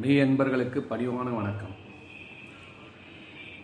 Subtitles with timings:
[0.00, 1.74] மெய் என்பர்களுக்கு பணிவான வணக்கம்.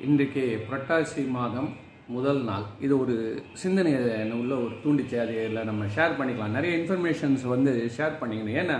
[0.06, 1.68] இன்றைக்கு புரட்டாசி மாதம்
[2.14, 2.64] முதல் நாள்.
[2.80, 3.16] இது ஒரு
[3.62, 3.92] சிந்தனை
[4.38, 6.54] உள்ள ஒரு தூண்டிச்சு அது இதில் நம்ம ஷேர் பண்ணிக்கலாம்.
[6.56, 8.56] நிறைய இன்ஃபர்மேஷன்ஸ் வந்து ஷேர் பண்ணிக்கணும்.
[8.62, 8.78] ஏன்னா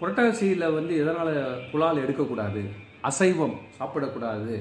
[0.00, 1.32] புரட்டாசியில் வந்து எதனால்
[1.72, 2.62] புலால் எடுக்கக்கூடாது?
[3.10, 4.54] அசைவம் சாப்பிடக்கூடாது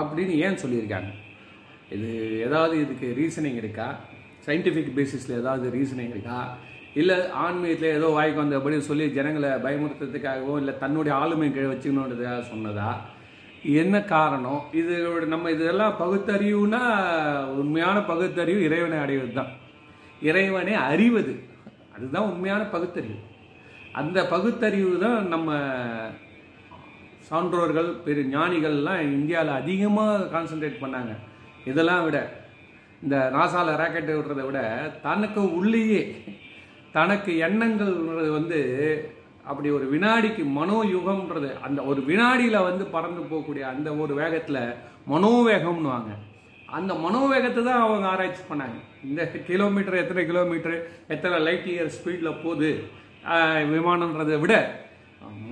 [0.00, 1.10] அப்படின்னு ஏன் சொல்லியிருக்காங்க?
[1.96, 2.10] இது
[2.46, 3.88] ஏதாவது இதுக்கு ரீசனிங் இருக்கா?
[4.46, 6.38] சயின்டிஃபிக் பேசிஸில் ஏதாவது ரீசனிங் இருக்கா?
[7.00, 12.90] இல்லை ஆன்மீகத்தில் ஏதோ வாய்க்கு வந்தபடி சொல்லி ஜனங்களை பயமுறுத்துறதுக்காகவோ இல்லை தன்னுடைய ஆளுமை கீழே வச்சுக்கணுன்றதுக்காக சொன்னதா?
[13.82, 14.60] என்ன காரணம்?
[14.80, 16.82] இதோட நம்ம இதெல்லாம் பகுத்தறிவுனா
[17.60, 19.50] உண்மையான பகுத்தறிவு இறைவனை அடைவது தான்
[20.28, 21.34] இறைவனை அறிவது.
[21.96, 23.18] அதுதான் உண்மையான பகுத்தறிவு.
[24.00, 25.58] அந்த பகுத்தறிவு தான் நம்ம
[27.28, 31.12] சான்றோர்கள் பெரு ஞானிகள்லாம் இந்தியாவில் அதிகமாக கான்சென்ட்ரேட் பண்ணாங்க.
[31.70, 32.18] இதெல்லாம் விட
[33.02, 34.60] இந்த நாசாவில் ராக்கெட் விடுறதை விட
[35.06, 36.02] தனக்கு உள்ளேயே
[36.96, 38.60] தனக்கு எண்ணங்கள்ன்றது வந்து
[39.50, 44.62] அப்படி ஒரு வினாடிக்கு மனோயுகம்ன்றது அந்த ஒரு வினாடியில் வந்து பறந்து போகக்கூடிய அந்த ஒரு வேகத்தில்
[45.12, 46.12] மனோவேகம்னுவாங்க.
[46.76, 48.78] அந்த மனோவேகத்தை தான் அவங்க ஆராய்ச்சி பண்ணாங்க.
[49.08, 50.76] இந்த கிலோமீட்டர் எத்தனை கிலோமீட்டர்
[51.14, 52.70] எத்தனை லைட் இயர் ஸ்பீடில் போகுது
[53.72, 54.54] விமானன்றதை விட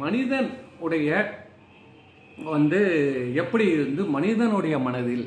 [0.02, 0.50] மனிதன்
[0.84, 1.10] உடைய
[2.54, 2.80] வந்து
[3.42, 5.26] எப்படி வந்து மனிதனுடைய மனதில்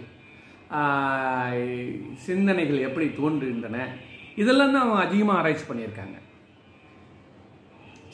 [2.25, 3.77] சிந்தனைகள் எப்படி தோன்றுகின்றன
[4.41, 6.17] இதெல்லாம் தான் அவங்க அதிகமாக ஆராய்ச்சி பண்ணியிருக்காங்க.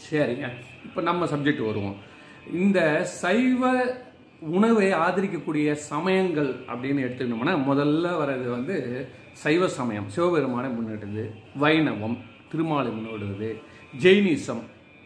[0.06, 0.48] சரிங்க
[0.88, 1.98] இப்போ நம்ம சப்ஜெக்ட் வருவோம்.
[2.64, 2.80] இந்த
[3.22, 3.72] சைவ
[4.58, 8.76] உணவை ஆதரிக்கக்கூடிய சமயங்கள் அப்படின்னு எடுத்துக்கணும்னா முதல்ல வர்றது வந்து
[9.42, 10.08] சைவ சமயம்.
[10.14, 11.24] சிவபெருமானை முன்னிடுறது
[11.64, 12.18] வைணவம்
[12.52, 13.50] திருமாலை முன்னிடுறது
[14.06, 14.64] ஜெயினிசம்.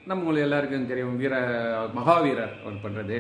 [0.10, 1.36] நம்ம எல்லாருக்கும் தெரியும் வீர
[1.98, 3.18] மகாவீரர் அவர் பண்ணுறது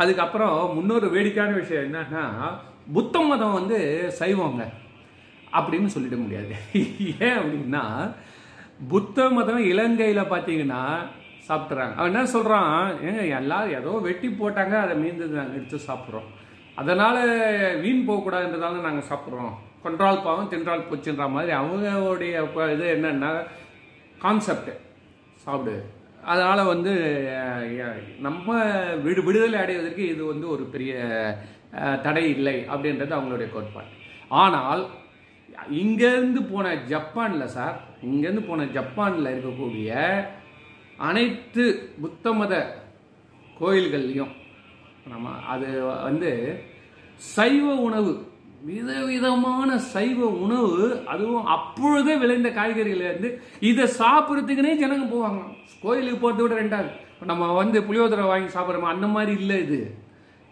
[0.00, 2.24] அதுக்கப்புறம் முன்னொரு வேடிக்கையான விஷயம் என்னன்னா
[2.96, 3.78] புத்த மதம் வந்து
[4.20, 4.62] சைவங்க.
[5.58, 6.54] அப்படின்னு சொல்லிட முடியாது.
[7.26, 7.84] ஏன் அப்படின்னா
[8.92, 10.82] புத்த மதம் இலங்கையில் பார்த்தீங்கன்னா
[11.48, 12.72] சாப்பிட்றாங்க அவன் என்ன சொல்கிறான்
[13.08, 16.28] ஏங்க எல்லாம் ஏதோ வெட்டி போட்டாங்க அதை மீந்து நாங்கள் எடுத்து சாப்பிட்றோம்.
[16.80, 17.20] அதனால்
[17.84, 19.54] வீண் போகக்கூடாதுன்றதால நாங்கள் சாப்பிட்றோம்.
[19.84, 22.34] கொன்றால் பாவம் தின்றால் பூச்சின்ற மாதிரி அவங்களுடைய
[22.74, 23.32] இது என்னென்னா
[24.24, 24.72] கான்செப்ட்
[25.44, 25.76] சாப்பிடு.
[26.30, 26.92] அதனால் வந்து
[28.26, 28.56] நம்ம
[29.04, 30.94] விடு விடுதலை அடைவதற்கு இது வந்து ஒரு பெரிய
[32.06, 33.90] தடை இல்லை அப்படின்றது அவங்களுடைய கோட்பாடு.
[34.42, 34.82] ஆனால்
[35.66, 37.76] இங்கேருந்து போன ஜப்பானில் சார்
[38.08, 39.90] இங்கேருந்து போன ஜப்பானில் இருக்கக்கூடிய
[40.98, 41.64] அனைத்து
[42.02, 42.54] புத்த மத
[43.60, 44.32] கோயில்கள்லையும்
[45.12, 45.68] நம்ம அது
[46.06, 46.30] வந்து
[47.20, 48.12] சைவ உணவு
[48.68, 53.30] விதவிதமான சைவ உணவு அதுவும் அப்பொழுதே விளைந்த காய்கறிகள்லேருந்து
[53.60, 55.40] இதை சாப்பிட்றதுக்குனே ஜனங்க போவாங்க.
[55.82, 56.90] கோயிலுக்கு போகிறத விட ரெண்டாவது.
[57.30, 59.80] நம்ம வந்து புளியோதரை வாங்கி சாப்பிட்றோமா அந்த மாதிரி இல்லை இது.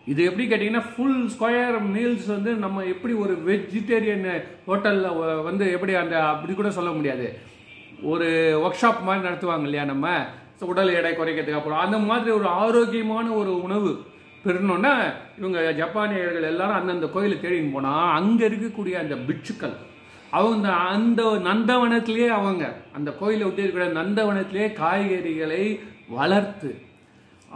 [0.07, 4.27] இது எப்படி கேட்டிங்கன்னா ஃபுல் ஸ்கொயர் மீல்ஸ் வந்து நம்ம எப்படி ஒரு வெஜிடேரியன்
[4.67, 7.39] ஹோட்டலில் வந்து எப்படி அந்த அப்படி கூட சொல்ல முடியாது.
[8.03, 8.29] ஒரு
[8.65, 10.25] ஒர்க் ஷாப் மாதிரி நடத்துவாங்க இல்லையா நம்ம?
[10.61, 11.79] உடல் எடை குறைக்கிறதுக்கு அப்புறம்.
[11.79, 13.91] அந்த மாதிரி ஒரு ஆரோக்கியமான ஒரு உணவு
[14.45, 14.93] பெறணும்னா
[15.39, 19.77] இவங்க ஜப்பானியர்கள் எல்லாரும் அந்தந்த கோயிலை தேடின்னு போனால் அங்கே இருக்கக்கூடிய அந்த பிட்சுக்கள்
[20.31, 26.71] அவங்க அந்த நந்தவனத்திலேயே அவங்க அந்த கோயிலை விட்டு இருக்கிற நந்தவனத்திலேயே காய்கறிகளை வளர்த்து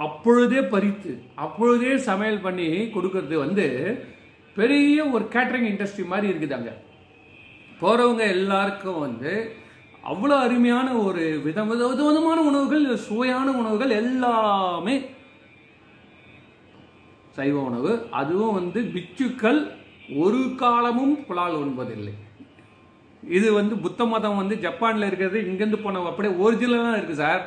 [0.05, 1.13] அப்பொழுதே பறித்து
[1.45, 3.67] அப்பொழுதே சமையல் பண்ணி கொடுக்கறது வந்து
[4.57, 6.75] பெரிய ஒரு கேட்டரிங் இண்டஸ்ட்ரி மாதிரி இருக்குது அங்கே.
[7.81, 9.33] போகிறவங்க எல்லாருக்கும் வந்து
[10.13, 14.95] அவ்வளோ அருமையான ஒரு விதம் வித விதமான உணவுகள் சுவையான உணவுகள் எல்லாமே
[17.37, 17.93] சைவ உணவு.
[18.21, 19.61] அதுவும் வந்து பிச்சுக்கள்
[20.23, 22.15] ஒரு காலமும் புலால் உண்பதில்லை.
[23.37, 27.43] இது வந்து புத்த மதம் வந்து ஜப்பானில் இருக்கிறது இங்கேருந்து போன அப்படியே ஒரிஜினலாக இருக்குது சார்.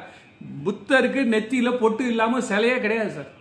[0.66, 3.32] புத்தருக்கு நெத்தியில் பொட்டு இல்லாமல் சிலையே கிடையாது சார்.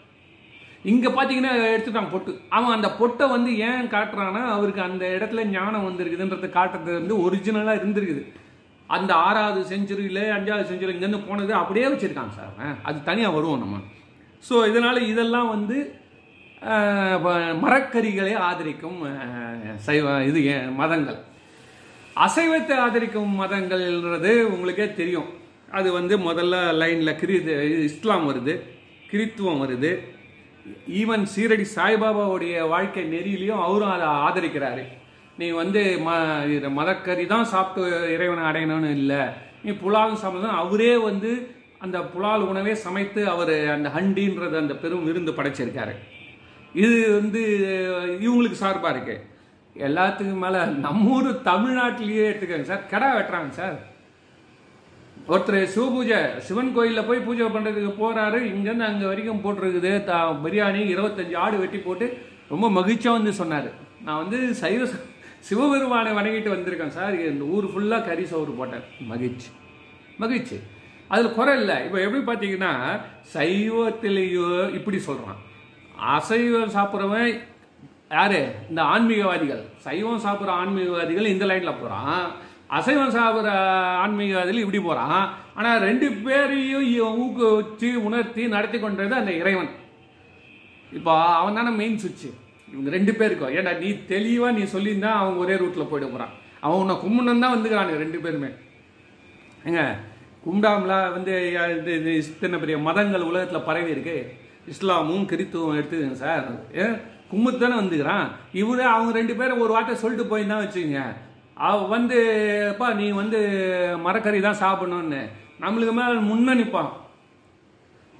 [0.91, 2.33] இங்கே பார்த்தீங்கன்னா எடுத்துட்டான் பொட்டு.
[2.57, 8.23] அவன் அந்த பொட்டை வந்து ஏன் காட்டுறான்னா அவருக்கு அந்த இடத்துல ஞானம் வந்திருக்குதுன்றத காட்டுறது வந்து ஒரிஜினலாக இருந்திருக்குது.
[8.97, 13.83] அந்த ஆறாவது செஞ்சுரியில் அஞ்சாவது செஞ்சுரி இங்கேருந்து போனது அப்படியே வச்சுருக்காங்க சார் அது தனியாக வருவோம் நம்ம.
[14.49, 15.79] ஸோ இதனால் இதெல்லாம் வந்து
[17.67, 18.99] மரக்கறிகளை ஆதரிக்கும்
[19.87, 21.21] சைவ இது ஏன் மதங்கள்.
[22.25, 25.31] அசைவத்தை ஆதரிக்கும் மதங்கள்ன்றது உங்களுக்கே தெரியும்.
[25.78, 27.37] அது வந்து முதல்ல லைனில் கிரி
[27.88, 28.55] இஸ்லாம் வருது
[29.10, 29.92] கிறித்துவம் வருது.
[31.01, 34.84] ஈவன் சீரடி சாய்பாபாவுடைய வாழ்க்கை நெறியிலையும் அவரும் அதை ஆதரிக்கிறாரு.
[35.39, 36.10] நீ வந்து ம
[36.54, 39.22] இது மதக்கறி தான் சாப்பிட்டு இறைவனை அடையணும்னு இல்லை.
[39.65, 41.30] நீ புலால் சாப்பிட்டு அவரே வந்து
[41.84, 45.95] அந்த புலால் உணவே சமைத்து அவர் அந்த ஹண்டின்றது அந்த பெரும் விருந்து படைச்சிருக்காரு.
[46.84, 47.41] இது வந்து
[48.27, 49.16] இவங்களுக்கு சார்பாக இருக்கு.
[49.86, 52.86] எல்லாத்துக்கும் மேலே நம்ம ஊர் தமிழ்நாட்டிலேயே எடுத்துக்கோங்க சார்.
[52.92, 53.77] கடை வெட்டுறாங்க சார்.
[55.32, 59.92] ஒருத்தர் சிவ பூஜை சிவன் கோயிலில் போய் பூஜை பண்ணுறதுக்கு போகிறாரு இங்கேருந்து அங்கே வரைக்கும் போட்டிருக்குது.
[60.09, 60.12] த
[60.44, 62.06] பிரியாணி இருபத்தஞ்சு ஆடு வெட்டி போட்டு
[62.53, 63.68] ரொம்ப மகிழ்ச்சியாக வந்து சொன்னார்.
[64.06, 64.88] நான் வந்து சைவ
[65.48, 67.14] சிவபெருமானை வணங்கிட்டு வந்திருக்கேன் சார்.
[67.30, 68.84] இந்த ஊர் ஃபுல்லாக கறி சோறு போட்டேன்.
[69.12, 69.48] மகிழ்ச்சி.
[70.22, 70.59] மகிழ்ச்சி.
[71.12, 71.76] அதில் குறை இல்லை.
[71.86, 72.72] இப்போ எப்படி பார்த்தீங்கன்னா
[73.32, 75.41] சைவத்திலேயோ இப்படி சொல்கிறான்
[76.16, 77.32] அசைவம் சாப்பிட்றவன்
[78.16, 78.41] யார்?
[78.70, 79.62] இந்த ஆன்மீகவாதிகள்.
[79.86, 82.24] சைவம் சாப்பிட்ற ஆன்மீகவாதிகள் இந்த லைனில் போகிறான்
[82.77, 83.51] அசைவம் சாப்பிட்ற
[84.03, 85.24] ஆன்மீகவாதிகள் இப்படி போகிறான்
[85.59, 89.71] ஆனால் ரெண்டு பேரையும் ஊக்குவிச்சு உணர்த்தி நடத்தி கொண்டது அந்த இறைவன்.
[90.98, 92.30] இப்போ அவன் தானே மெயின் சுவிட்சு
[92.72, 96.33] இவங்க ரெண்டு பேருக்கும் ஏன்டா நீ தெளிவாக நீ சொல்லியிருந்தா அவன் ஒரே ரூட்டில் போயிட போகிறான்
[96.65, 98.51] அவன் உன்னை கும்பிடணும் தான் வந்துக்கிறானுங்க ரெண்டு பேருமே.
[99.69, 99.83] ஏங்க
[100.45, 101.33] கும்டாம்ல வந்து
[101.78, 104.16] இது இது இத்தனை பெரிய மதங்கள் உலகத்தில் பரவி இருக்கு.
[104.72, 106.47] இஸ்லாமும் கிறித்துவம் எடுத்துக்கங்க சார்.
[106.80, 106.86] ஏ
[107.33, 108.27] கும்பத்து தானே வந்துக்கிறான்.
[108.60, 111.04] இவரு அவங்க ரெண்டு பேரும் ஒரு வாட்டை சொல்லிட்டு போயிருந்தான் வச்சுக்கோங்க.
[111.66, 112.18] அவ வந்து
[112.72, 113.41] அப்பா நீ வந்து
[114.04, 115.20] மரக்கறி தான் சாப்பிடணும்னு.
[115.62, 116.92] நம்மளுக்கு மேலே முன்ன நிற்பான்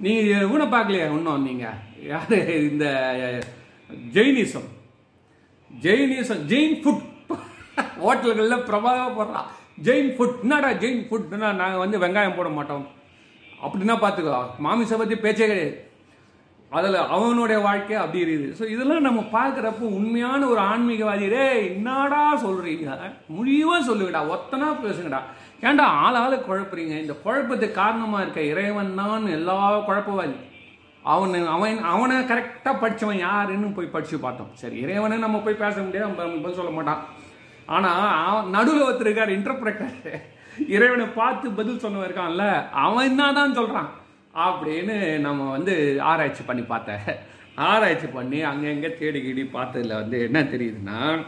[0.03, 0.11] நீ
[0.53, 1.79] ஊன பார்க்கலையா இன்னும் நீங்கள்
[2.11, 2.35] யார்
[2.69, 2.85] இந்த
[4.15, 4.69] ஜெயினிசம்.
[5.85, 7.03] Jainism Jain food.
[8.03, 9.49] ஹோட்டல்களில் பிரபாகம் போடுறான்
[9.87, 10.37] ஜெயின் ஃபுட்.
[10.43, 12.85] என்னடா ஜெயின் ஃபுட்னா நாங்கள் வந்து வெங்காயம் போட மாட்டோம்.
[13.65, 15.75] அப்படின்னா பார்த்துக்கலாம் மாமிசை பற்றி பேச்சே கிடையாது.
[16.77, 18.55] அதில் அவனுடைய வாழ்க்கை அப்படி இருக்குது.
[18.59, 22.95] ஸோ இதெல்லாம் நம்ம பார்க்குறப்போ உண்மையான ஒரு ஆன்மீகவாதி டே என்னடா சொல்கிறீங்க
[23.37, 25.19] முடிவாக சொல்லுங்கடா ஒத்தனா பேசுங்கடா.
[25.67, 26.95] ஏன்டா ஆள் ஆளு குழப்புறீங்க?
[27.03, 29.57] இந்த குழப்பத்துக்கு காரணமாக இருக்க இறைவன் தான் எல்லா
[29.89, 30.37] குழப்பவாதி.
[31.13, 34.51] அவனை அவன் அவனை கரெக்டாக படித்தவன் யாருன்னு போய் படித்து பார்த்தோம்.
[34.61, 37.01] சரி இறைவனை நம்ம போய் பேச முடியாது நம்ம சொல்ல மாட்டான்.
[37.75, 39.97] ஆனால் நடுவில் ஒருத்தருக்கார் இன்டர்பிரேட்டர்
[40.75, 42.45] இறைவனை பார்த்து பதில் சொன்னவன் இருக்கான்ல
[42.85, 43.89] அவன் என்ன தான் சொல்கிறான்
[44.33, 47.01] அப்படின்னு நம்ம வந்து ஆராய்ச்சி பண்ணி பார்த்தேன்
[47.55, 49.51] ஆராய்ச்சி பண்ணி அங்கங்கே தேடி கீடி
[49.93, 51.25] வந்து என்ன தெரியுதுன்னா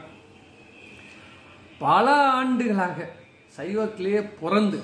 [1.77, 3.09] பல ஆண்டுகளாக
[3.57, 4.79] சைவத்திலேயே பிறந்து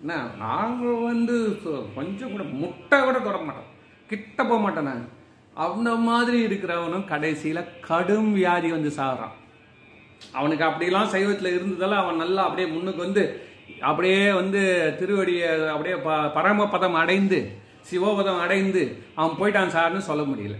[0.00, 3.64] என்ன நாங்கள் வந்து சொ- கொஞ்சம் கூட முட்டை கூட தொட மாட்டோம்.
[4.06, 5.14] கிட்ட போக மாட்டோம் நாங்கள்
[5.54, 9.34] அந்த மாதிரி இருக்கிறவனும் கடைசியில் கடும் வியாதி வந்து சாகுறான்.
[10.32, 13.47] அவனுக்கு அப்படிலாம் சைவத்தில் இருந்ததால் அவன் நல்லா அப்படியே முன்னுக்கு வந்து
[13.88, 14.60] அப்படியே வந்து
[15.00, 17.38] திருவடியை அப்படியே ப பரமபதம் அடைந்து
[17.90, 18.82] சிவோபதம் அடைந்து
[19.18, 20.56] அவன் போயிட்டான் சார்னு சொல்ல முடியல.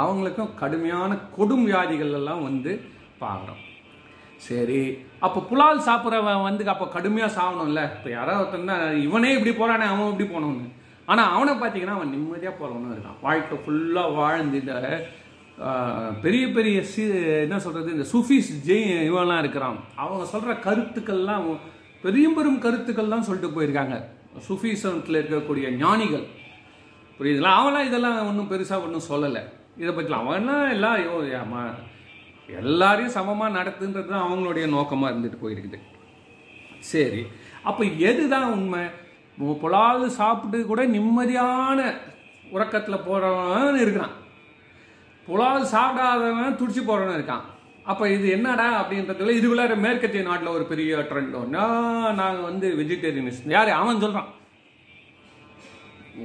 [0.00, 2.72] அவங்களுக்கும் கடுமையான கொடும் வியாதிகள் எல்லாம் வந்து
[3.22, 3.62] பார்க்குறோம்
[4.46, 4.80] சரி
[5.26, 10.10] அப்போ புலால் சாப்பிட்றவன் வந்து அப்போ கடுமையாக சாகணும்ல இப்போ யாராவது ஒருத்தன் தான் இவனே இப்படி போகிறானே அவன்
[10.12, 10.66] இப்படி போனவனு
[11.10, 13.20] ஆனால் அவனை பார்த்தீங்கன்னா அவன் நிம்மதியாக போகிறவனும் இருக்கான்.
[13.26, 14.74] வாழ்க்கை ஃபுல்லாக வாழ்ந்து இந்த
[16.24, 17.02] பெரிய பெரிய சி
[17.44, 19.78] என்ன சொல்கிறது இந்த சூஃபிஸ் ஜெய் இவன்லாம் இருக்கிறான்.
[20.02, 21.46] அவங்க சொல்கிற கருத்துக்கள்லாம்
[22.06, 24.04] பெரிய பெரும் கருத்துக்கள்லாம் சொல்லிட்டு போயிருக்காங்க.
[24.48, 26.26] சூஃபிசத்தில் இருக்கக்கூடிய ஞானிகள்.
[27.18, 27.52] புரியுதுங்களா?
[27.52, 29.42] அவன்லாம் இதெல்லாம் ஒன்றும் பெருசாக ஒன்றும் சொல்லலை.
[29.76, 31.74] இதை பற்றிலாம் அவன்லாம் எல்லாம் ஐயோ ஏமா
[32.58, 35.78] எல்லாரையும் சமமாக நடத்துன்றது தான் அவங்களுடைய நோக்கமாக இருந்துட்டு போயிருக்குது.
[36.78, 37.26] சரி.
[37.62, 38.80] அப்போ எதுதான் உண்மை?
[39.42, 41.96] மு- சாப்பிட்டு கூட நிம்மதியான
[42.50, 44.24] உறக்கத்தில் போகிறவன் இருக்கிறான்
[45.26, 47.40] புலால் சாப்பிடாதவன் துடிச்சு போகிறவன் இருக்கான்.
[47.86, 51.36] அப்போ இது என்னடா அப்படின்றதுல இதுக்குள்ளார மேற்கத்திய நாட்டில் ஒரு பெரிய ட்ரெண்ட்
[52.20, 53.70] நாங்கள் வந்து வெஜிடேரியனிஸ்ட் யார்?
[53.82, 54.30] அவன் சொல்கிறான்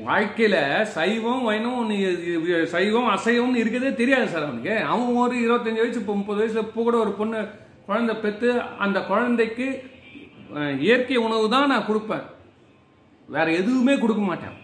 [0.08, 0.60] வாழ்க்கையில்
[0.96, 1.96] சைவம் வைனம் ஒன்று
[2.74, 4.76] சைவம் அசைவம்னு இருக்கதே தெரியாது சார் அவனுக்கு.
[4.92, 7.40] அவன் ஒரு இருபத்தஞ்சி வயசு இப்போ முப்பது வயசில் இப்போ கூட ஒரு பொண்ணு
[7.88, 8.52] குழந்தை பெற்று
[8.86, 9.68] அந்த குழந்தைக்கு
[10.86, 12.26] இயற்கை உணவு தான் நான் கொடுப்பேன்.
[13.30, 14.56] வேற எதுவுமே கொடுக்க மாட்டேன்.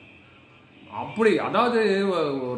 [1.04, 1.80] அப்படி அதாவது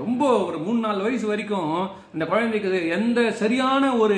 [0.03, 1.71] ரொம்ப ஒரு மூணு நாலு வயசு வரைக்கும்
[2.13, 4.17] இந்த குழந்தைக்கு எந்த சரியான ஒரு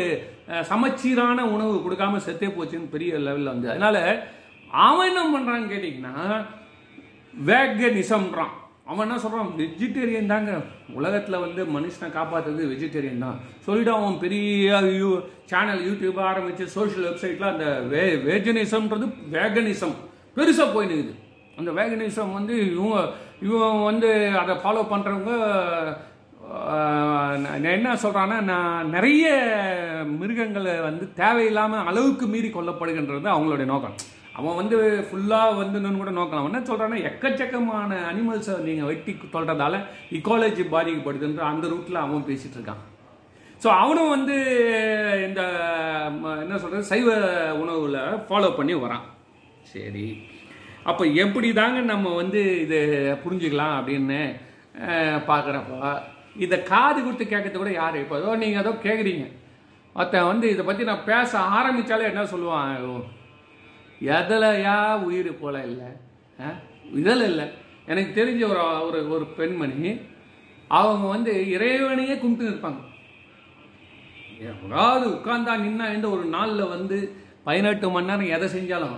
[0.72, 3.70] சமச்சீரான உணவு கொடுக்காம செத்தே போச்சுன்னு பெரிய லெவலில் வந்து.
[3.74, 3.98] அதனால
[4.86, 6.16] அவன் என்ன பண்ணுறான்னு கேட்டிங்கன்னா
[7.34, 8.54] வேகனிசம்ன்றான்
[8.90, 10.52] அவன் என்ன சொல்கிறான் வெஜிடேரியன் தாங்க.
[11.00, 13.38] உலகத்தில் வந்து மனுஷனை காப்பாற்றுறது வெஜிடேரியன் தான்.
[13.66, 15.10] சொல்லிட்டு அவன் பெரிய யூ
[15.52, 19.96] சேனல் யூடியூப் ஆரம்பித்து சோஷியல் வெப்சைட்டில் அந்த வே வேஜனிசம்ன்றது வேகனிசம்
[20.38, 21.14] பெருசாக போய் நிற்குது
[21.60, 23.00] அந்த வேகனிசம் வந்து இவங்க
[23.48, 24.10] இவன் வந்து
[24.42, 25.34] அதை ஃபாலோ பண்ணுறவங்க
[27.44, 29.26] நான் என்ன சொல்கிறான்னா நான் நிறைய
[30.22, 33.96] மிருகங்களை வந்து தேவையில்லாமல் அளவுக்கு மீறி கொல்லப்படுகின்றது அவங்களுடைய நோக்கம்.
[34.40, 39.80] அவன் வந்து ஃபுல்லாக வந்து கூட நோக்கலாம் என்ன சொல்கிறான்னா எக்கச்சக்கமான அனிமல்ஸை நீங்கள் வெட்டி சொல்கிறதால
[40.18, 42.84] இக்காலஜி பாதிக்கப்படுதுன்ற அந்த ரூட்டில் அவன் பேசிகிட்டு இருக்கான்.
[43.64, 44.38] ஸோ அவனும் வந்து
[45.28, 45.42] இந்த
[46.44, 47.10] என்ன சொல்கிறது சைவ
[47.64, 49.06] உணவில் ஃபாலோ பண்ணி வரான்.
[49.74, 50.08] சரி.
[50.84, 52.78] அப்போ எப்படி தாங்க நம்ம வந்து இது
[53.24, 54.20] புரிஞ்சுக்கலாம் அப்படின்னு
[55.30, 55.80] பார்க்குறப்போ
[56.46, 57.96] இதை காது கொடுத்து கேட்கறது கூட யார்?
[58.04, 59.26] இப்போ ஏதோ நீங்கள் ஏதோ கேட்குறீங்க
[59.96, 62.94] மற்ற வந்து இதை பற்றி நான் பேச ஆரம்பித்தாலே என்ன சொல்லுவான் ஐயோ,
[65.08, 65.90] உயிர் போல இல்லை.
[67.00, 67.46] இதில் இல்லை.
[67.86, 69.92] எனக்கு தெரிஞ்ச ஒரு ஒரு ஒரு பெண்மணி
[70.68, 72.82] அவங்க வந்து இறைவனையே கும்பிட்டு இருப்பாங்க.
[74.52, 76.98] எவ்வளவு உட்கார்ந்தா நின்னா இந்த ஒரு நாளில் வந்து
[77.44, 78.98] பதினெட்டு மணி நேரம் எதை செஞ்சாலும்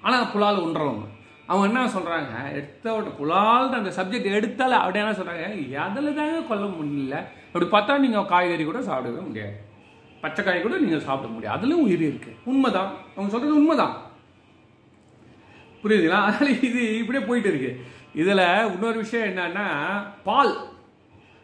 [0.00, 1.06] ஆனால் புலால் உண்றவங்க
[1.46, 5.44] அவங்க என்ன சொல்கிறாங்க எடுத்த விட புலால் அந்த சப்ஜெக்ட் எடுத்தால அப்படி என்ன சொல்கிறாங்க
[5.82, 7.16] எதில் தாங்க கொல்ல முடியல.
[7.52, 9.56] அப்படி பார்த்தா நீங்கள் காய்கறி கூட சாப்பிடவே முடியாது.
[10.22, 11.54] பச்சை காய் கூட நீங்கள் சாப்பிட முடியாது.
[11.56, 12.90] அதுலேயும் உயிர் இருக்குது உண்மைதான்.
[13.14, 13.94] அவங்க சொல்கிறது உண்மைதான்.
[15.82, 16.20] புரியுதுங்களா?
[16.26, 17.72] அதனால் இது இப்படியே போயிட்டு இருக்கு.
[18.22, 19.66] இதில் இன்னொரு விஷயம் என்னன்னா
[20.28, 20.54] பால்.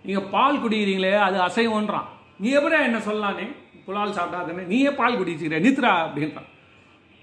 [0.09, 2.09] நீங்கள் பால் குடிக்கிறீங்களே அது அசைவன்றான்
[2.42, 3.47] நீ எப்படி என்ன சொல்லலானே
[3.87, 5.59] புலால் சாப்பிட்டாதுன்னு நீயே பால் குடிச்சிக்கிற.
[5.66, 6.50] நித்ரா அப்படின்றான்.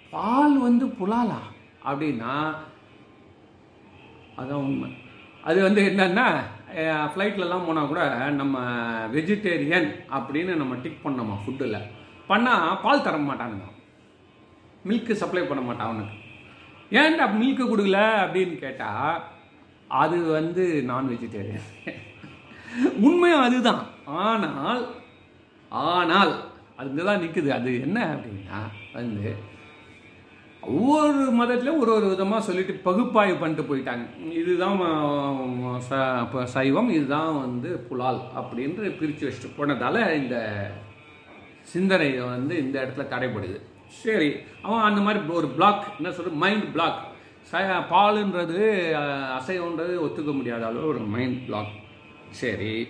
[0.10, 1.40] பால் வந்து புலாலா?
[1.90, 2.34] அப்படின்னா
[4.42, 4.90] அதான் உண்மை.
[5.50, 6.26] அது வந்து என்னன்னா
[7.12, 8.02] ஃப்ளைட்லலாம் போனால் கூட
[8.40, 8.58] நம்ம
[9.16, 11.78] வெஜிடேரியன் அப்படின்னு நம்ம டிக் பண்ணோமா ஃபுட்டில்
[12.30, 13.68] பண்ணால் பால் தர மாட்டானுங்க.
[14.88, 16.18] மில்க்கு சப்ளை பண்ண மாட்டான் அவனுக்கு.
[17.00, 19.18] ஏன்டா மில்க்கு கொடுக்கல அப்படின்னு கேட்டால்
[20.02, 21.68] அது வந்து நான் வெஜிடேரியன்
[23.08, 23.84] உண்மையும் அதுதான்.
[24.26, 24.84] ஆனால்
[25.72, 26.34] ஆனால்
[26.82, 28.60] அது தான் நிற்குது அது என்ன அப்படின்னா
[28.98, 29.30] வந்து
[30.68, 34.06] ஒவ்வொரு மதத்துலையும் ஒரு ஒரு விதமாக சொல்லிட்டு பகுப்பாய்வு பண்ணிட்டு போயிட்டாங்க.
[34.32, 34.80] இதுதான்
[35.90, 40.38] ச- சைவம் இதுதான் வந்து புலால் அப்படின்ட்டு பிரித்து வச்சுட்டு போனதால் இந்த
[41.62, 47.00] சிந்தனை வந்து இந்த இடத்துல தடைப்படுது சரி அவன் அந்த மாதிரி ஒரு பிளாக் என்ன சொல்கிறது மைண்ட் பிளாக்
[47.92, 48.62] பாலுன்றது
[49.38, 51.74] அசைவன்றது ஒத்துக்க முடியாத அளவு ஒரு மைண்ட் பிளாக்
[52.30, 52.88] சரி.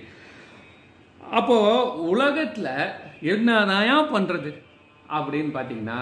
[1.32, 2.72] அப்போது உலகத்தில்
[3.22, 4.52] என்னதான் பண்ணுறது
[5.10, 6.00] அப்படின்னு பார்த்தீங்கன்னா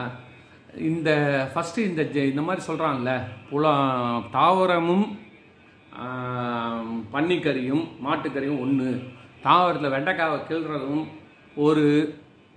[0.78, 1.10] இந்த
[1.54, 3.12] ஃபஸ்ட்டு இந்த ஜெ- இந்த மாதிரி சொல்கிறான்ல
[3.52, 3.74] புலா
[4.32, 5.18] தாவரமும்
[7.14, 9.04] பன்னிக்கறியும் மாட்டுக்கறியும் ஒன்று
[9.44, 11.06] தாவரத்தில் வெண்டைக்காவை கிள்றதும்
[11.56, 11.84] ஒரு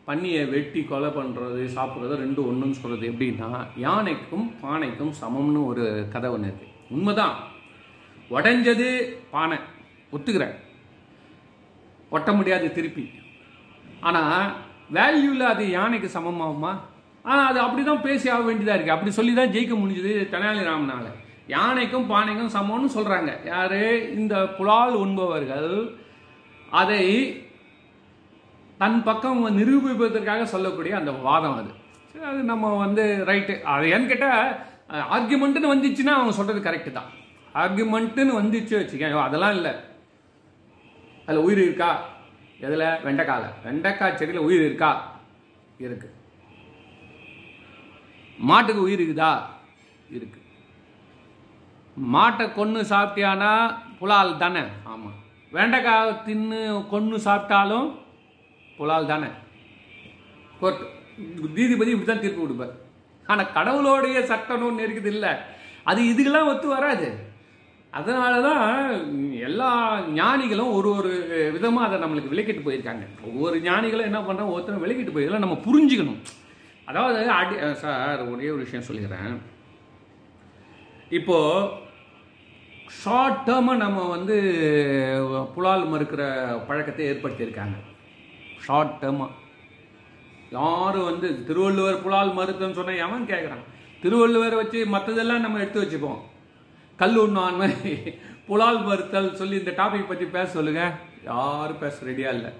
[0.06, 6.48] பன்னியை வெட்டி கொலை பண்ணுறது சாப்பிட்றது ரெண்டு ஒன்றுன்னு சொல்கிறது எப்படின்னா யானைக்கும் பானைக்கும் சமம்னு ஒரு கதை ஒன்று
[6.48, 7.36] இருக்குது உண்மைதான்.
[8.30, 9.58] உடைஞ்சது பானை.
[10.12, 10.54] ஒத்துக்கிறேன்.
[12.10, 13.10] ஒட்ட முடியாது திருப்பி.
[14.00, 14.56] ஆனால்
[14.90, 16.78] வேல்யூவில் அது யானைக்கு சமமாகுமா?
[17.24, 21.08] ஆனால் அது அப்படி தான் பேசி ஆக வேண்டியதாக இருக்குது அப்படி சொல்லி தான் ஜெயிக்க முடிஞ்சது தெனாலிராமனால்.
[21.48, 23.80] யானைக்கும் பானைக்கும் சமம்னு சொல்கிறாங்க யார்?
[24.18, 25.70] இந்த புலால் உண்பவர்கள்
[26.72, 27.04] அதை
[28.80, 31.70] தன் பக்கம் நிரூபிப்பதற்காக சொல்லக்கூடிய அந்த வாதம் அது.
[32.10, 34.52] சரி, அது நம்ம வந்து ரைட்டு அது ஏன்னு கேட்டால்
[35.16, 37.08] ஆர்குமெண்ட்டுன்னு வந்துச்சுன்னா அவங்க சொல்கிறது கரெக்டு தான்.
[37.62, 39.72] ஆர்குமெண்ட்டுன்னு வந்துச்சு வச்சுக்கோ அதெல்லாம் இல்லை.
[41.26, 41.90] அதில் உயிர் இருக்கா?
[42.66, 42.86] எதில்?
[43.06, 44.90] வெண்டைக்காயில் வெண்டைக்காய் செடியில் உயிர் இருக்கா?
[45.86, 46.08] இருக்கு.
[48.38, 49.32] மாட்டுக்கு உயிர் இருக்குதா?
[50.16, 50.40] இருக்கு.
[51.96, 53.52] மாட்டை கொன்று சாப்பிட்டியானா
[54.00, 54.62] புலால் தானே?
[54.92, 55.16] ஆமாம்
[55.52, 56.60] வெண்டைக்காய் தின்னு
[56.92, 57.88] கொன்று சாப்பிட்டாலும்
[58.78, 59.30] புலால் தானே?
[60.60, 60.82] கோர்ட்
[61.56, 62.74] நீதிபதி இப்படி தான் தீர்ப்பு கொடுப்பார்.
[63.26, 65.32] ஆனால் கடவுளோடைய சட்டம்னு ஒன்று இருக்குது இல்லை.
[65.90, 67.08] அது இதுக்கெல்லாம் ஒத்து வராது.
[67.98, 68.64] அதனால தான்
[69.48, 69.68] எல்லா
[70.20, 71.12] ஞானிகளும் ஒரு ஒரு
[71.54, 73.04] விதமாக அதை நம்மளுக்கு விளக்கிட்டு போயிருக்காங்க.
[73.28, 76.20] ஒவ்வொரு ஞானிகளும் என்ன பண்ணுறோம் ஒருத்தரும் விளக்கிட்டு போயிருக்கலாம் நம்ம புரிஞ்சுக்கணும்.
[76.90, 79.34] அதாவது ஆடி சார் ஒரே ஒரு விஷயம் சொல்லிக்கிறேன்.
[81.18, 81.86] இப்போது
[83.00, 84.36] ஷார்ட் டேர்மாக நம்ம வந்து
[85.54, 86.22] புலால் மறுக்கிற
[86.68, 87.76] பழக்கத்தை ஏற்படுத்தியிருக்காங்க.
[88.66, 89.36] ஷார்ட் டேர்மாக
[90.58, 93.66] யாரும் வந்து திருவள்ளுவர் புலால் மறுத்துன்னு சொன்னால் எவன் கேட்குறான்
[94.02, 96.20] திருவள்ளுவர் வச்சு மற்றதெல்லாம் நம்ம எடுத்து வச்சுப்போம்.
[96.98, 97.70] கல் உண்ணான்மை
[98.48, 100.96] புலால் மறுத்தல் சொல்லி இந்த டாபிக் பற்றி பேச சொல்லுங்கள்
[101.30, 102.52] யாரும் பேச ரெடியாக இல்லை.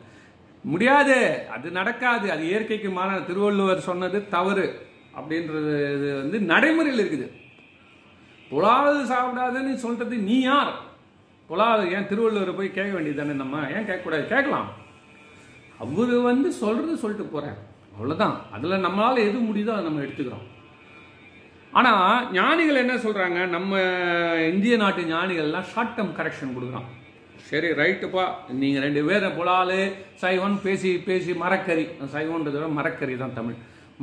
[0.63, 1.49] முடியாது.
[1.51, 2.33] அது நடக்காது.
[2.33, 4.87] அது இயற்கைக்கு மாறான திருவள்ளுவர் சொன்னது தவறு
[5.17, 7.29] அப்படின்றது இது வந்து நடைமுறையில் இருக்குது.
[8.51, 10.73] புலாவது சாப்பிடாதுன்னு சொல்றது நீ யார்?
[11.51, 13.59] புலாவது ஏன் திருவள்ளுவரை போய் கேட்க வேண்டியது தானே நம்ம?
[13.59, 14.69] ஏன் கேட்கக்கூடாது கேட்கலாம்.
[15.79, 17.59] அவர் வந்து சொல்றது சொல்லிட்டு போறார்.
[17.97, 20.47] அவ்வளோதான் அதில் நம்மளால் எது முடியுதோ அதை நம்ம எடுத்துக்கிறோம்.
[21.73, 23.81] ஆனால் ஞானிகள் என்ன சொல்கிறாங்க நம்ம
[24.53, 26.89] இந்திய நாட்டு ஞானிகள்லாம் ஷார்ட் டேர்ம் கரெக்ஷன் கொடுக்குறான்.
[27.49, 28.25] சரி ரைட்டுப்பா
[28.61, 29.79] நீங்கள் ரெண்டு பேரை புலாலு
[30.23, 31.85] சைவன் பேசி பேசி மரக்கறி.
[32.15, 33.57] சைவன்றதை விட மரக்கறி தான் தமிழ்.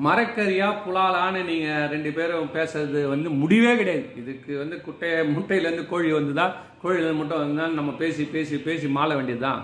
[0.06, 4.08] மரக்கறியா புலாலான்னு நீங்க ரெண்டு பேரும் பேசுறது வந்து முடிவே கிடையாது.
[4.22, 9.62] இதுக்கு வந்து குட்டை முட்டையிலேருந்து கோழி வந்துதான் கோழியிலேருந்து முட்டை வந்தா நம்ம பேசி பேசி பேசி மாள வேண்டியதுதான்.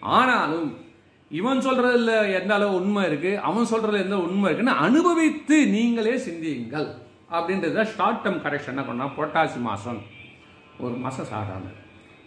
[0.00, 0.68] ஆனாலும்
[1.40, 3.32] இவன் சொல்றதுல எந்த அளவு உண்மை இருக்கு?
[3.48, 6.88] அவன் சொல்றதுல எந்த உண்மை இருக்குன்னு அனுபவித்து நீங்களே சிந்தியுங்கள்.
[7.36, 9.06] அப்படின்றது தான் ஷார்ட் டேர்ம் கரெக்ஷன் என்ன பண்ணா?
[9.18, 10.02] பொட்டாசி மாதம்
[10.84, 11.70] ஒரு மாதம் சாதாரண.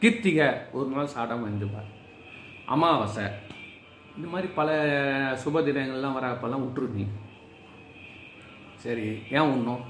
[0.02, 1.88] கிருத்திகை ஒரு நாள் சாடாமல் இருந்துப்பார்
[2.74, 3.24] அமாவாசை.
[4.18, 4.70] இந்த மாதிரி பல
[5.44, 7.14] சுப தினங்கள்லாம் வரப்பெல்லாம் விட்டுருந்தீங்க
[8.84, 9.84] சரி ஏன் உண்ணும்?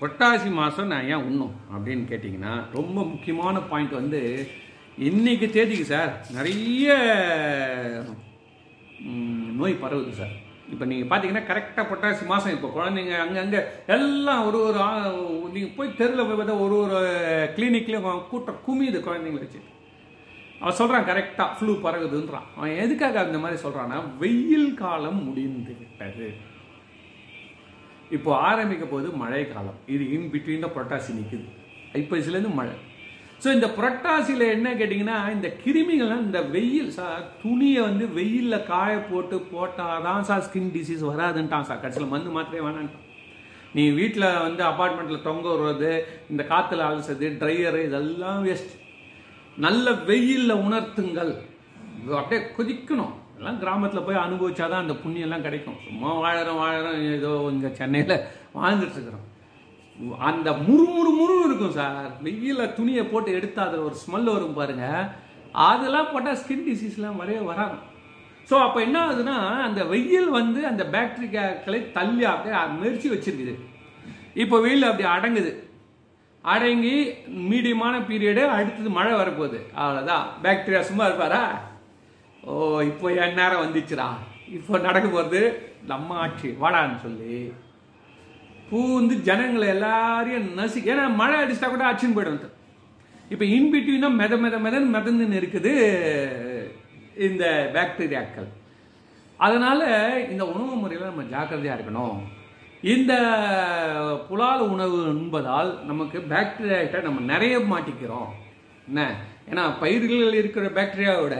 [0.00, 1.54] புரட்டாசி மாதம் நான் ஏன் உண்ணும்?
[1.74, 4.20] அப்படின்னு கேட்டிங்கன்னா ரொம்ப முக்கியமான பாயிண்ட் வந்து
[5.08, 6.94] இன்னைக்கு தேதிக்கு சார் நிறைய
[9.60, 10.36] நோய் பரவுது சார்.
[10.72, 13.60] இப்போ நீங்கள் பார்த்தீங்கன்னா கரெக்டாக புரட்டாசி மாதம் இப்போ குழந்தைங்க அங்கங்கே
[13.94, 14.80] எல்லாம் ஒரு ஒரு
[15.54, 16.98] நீங்கள் போய் தெருவில் போய் பார்த்தா ஒரு ஒரு
[17.56, 19.60] கிளினிக்லேயும் கூட்டம் குமியுது குழந்தைங்க வச்சு.
[20.60, 22.46] அவன் சொல்கிறான் கரெக்டாக ஃப்ளூ பரவுதுன்றான்.
[22.56, 26.28] அவன் எதுக்காக அந்த மாதிரி சொல்கிறான்னா வெயில் காலம் முடிந்து விட்டது.
[28.16, 29.78] இப்போ ஆரம்பிக்க போகுது மழை காலம்.
[29.94, 31.46] இது இன் பிட்வீன் தான் புரட்டாசி நிற்குது
[32.00, 32.76] ஐப்பசிலேருந்து மழை.
[33.42, 39.36] ஸோ இந்த புரட்டாசியில் என்ன கேட்டிங்கன்னா இந்த கிருமிகள்லாம் இந்த வெயில் சார் துணியை வந்து வெயிலில் காய போட்டு
[39.52, 43.04] போட்டால் தான் சார் ஸ்கின் டிசீஸ் வராதுன்ட்டான் சார் கடைசியில் மருந்து மாத்திரே வேணான்ட்டான்.
[43.76, 45.92] நீ வீட்டில் வந்து அப்பார்ட்மெண்ட்டில் தொங்க விடுறது
[46.32, 48.74] இந்த காற்றுல அலசுறது ட்ரையரு இதெல்லாம் வேஸ்ட்
[49.66, 51.32] நல்ல வெயிலில் உணர்த்துங்கள்.
[52.20, 53.14] அப்படியே கொதிக்கணும்.
[53.38, 55.80] எல்லாம் கிராமத்தில் போய் அனுபவிச்சாதான் அந்த புண்ணியெல்லாம் கிடைக்கும்.
[55.86, 58.14] சும்மா வாழறோம் வாழறோம் ஏதோ இங்கே சென்னையில்
[58.58, 59.26] வாழ்ந்துட்டுருக்குறோம்
[60.28, 62.10] அந்த முறு முறு முறு இருக்கும் சார்.
[62.24, 64.86] வெயில துணியை போட்டு எடுத்து அதில் ஒரு ஸ்மெல் வரும் பாருங்க.
[65.68, 67.78] அதெல்லாம் போட்டால் ஸ்கின் டிசீஸ்லாம் வரவே வராது.
[68.50, 69.36] ஸோ அப்போ என்ன ஆகுதுன்னா
[69.68, 73.54] அந்த வெயில் வந்து அந்த பேக்டீரியாக்களை தள்ளி அப்படியே மெரிச்சு வச்சிருக்குது.
[74.42, 75.52] இப்போ வெயில் அப்படி அடங்குது.
[76.44, 76.96] அடங்கி
[77.50, 79.58] மீடியமான பீரியடு அடுத்தது மழை வரப்போகுது.
[79.80, 81.42] அவ்வளோதான் பேக்டீரியா சும்மா இருப்பாரா?
[82.48, 82.52] ஓ
[82.90, 84.08] இப்போ என் நேரம் வந்துச்சுடா.
[84.58, 85.40] இப்போ நடக்க போகிறது
[85.92, 86.50] நம்ம ஆட்சி.
[86.62, 87.34] வாடான்னு சொல்லி.
[88.70, 92.56] பூ வந்து ஜனங்களை எல்லாரையும் நசி ஏன்னா மழை அடிச்சிட்டா கூட அச்சுன்னு போயிடும்
[93.32, 95.72] இப்போ இன்பிட்வீனா மெத மெத மெதன் மிதந்துன்னு இருக்குது
[97.28, 97.44] இந்த
[97.74, 98.48] பாக்டீரியாக்கள்
[99.46, 99.80] அதனால
[100.32, 102.18] இந்த உணவு முறையில் நம்ம ஜாக்கிரதையாக இருக்கணும்.
[102.94, 103.12] இந்த
[104.28, 108.30] புலால் உணவு என்பதால் நமக்கு பாக்டீரியாக்கிட்ட நம்ம நிறைய மாட்டிக்கிறோம்.
[108.88, 109.00] என்ன?
[109.50, 111.36] ஏன்னா பயிர்களில் இருக்கிற பாக்டீரியாவோட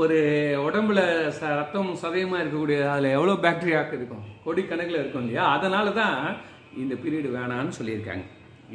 [0.00, 0.18] ஒரு
[0.66, 1.00] உடம்புல
[1.38, 4.24] ச ரத்தம் சதயமாக இருக்கக்கூடிய அதில் எவ்வளோ பாக்டீரியாக்கு இருக்கும்?
[4.44, 5.44] கோடிக்கணக்கில் இருக்கும் இல்லையா?
[5.56, 6.18] அதனால தான்
[6.82, 8.24] இந்த பீரியடு வேணான்னு சொல்லியிருக்காங்க.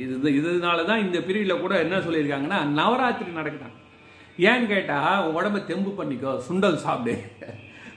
[0.04, 3.76] இது இதனால தான் இந்த பீரியடில் கூட என்ன சொல்லியிருக்காங்கன்னா நவராத்திரி நடக்குதான்.
[4.50, 7.16] ஏன்னு கேட்டால் உடம்ப தெம்பு பண்ணிக்கோ சுண்டல் சாப்பிடு.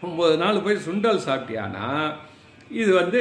[0.06, 1.86] ஒம்பது நாள் போய் சுண்டல் சாப்பிட்டியானா
[2.80, 3.20] இது வந்து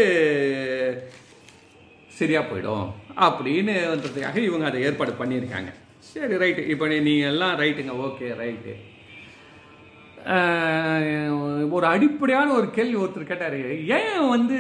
[2.20, 2.88] சரியாக போயிடும்.
[3.25, 5.72] அப்படின்னுன்றதுக்காக இவங்க அதை ஏற்பாடு பண்ணியிருக்காங்க.
[6.12, 8.74] சரி ரைட்டு இப்போ நீங்கள் எல்லாம் ரைட்டுங்க ஓகே ரைட்டு
[11.75, 13.58] ஒரு அடிப்படையான ஒரு கேள்வி ஒருத்தர் கேட்டார்.
[13.98, 14.58] ஏன் வந்து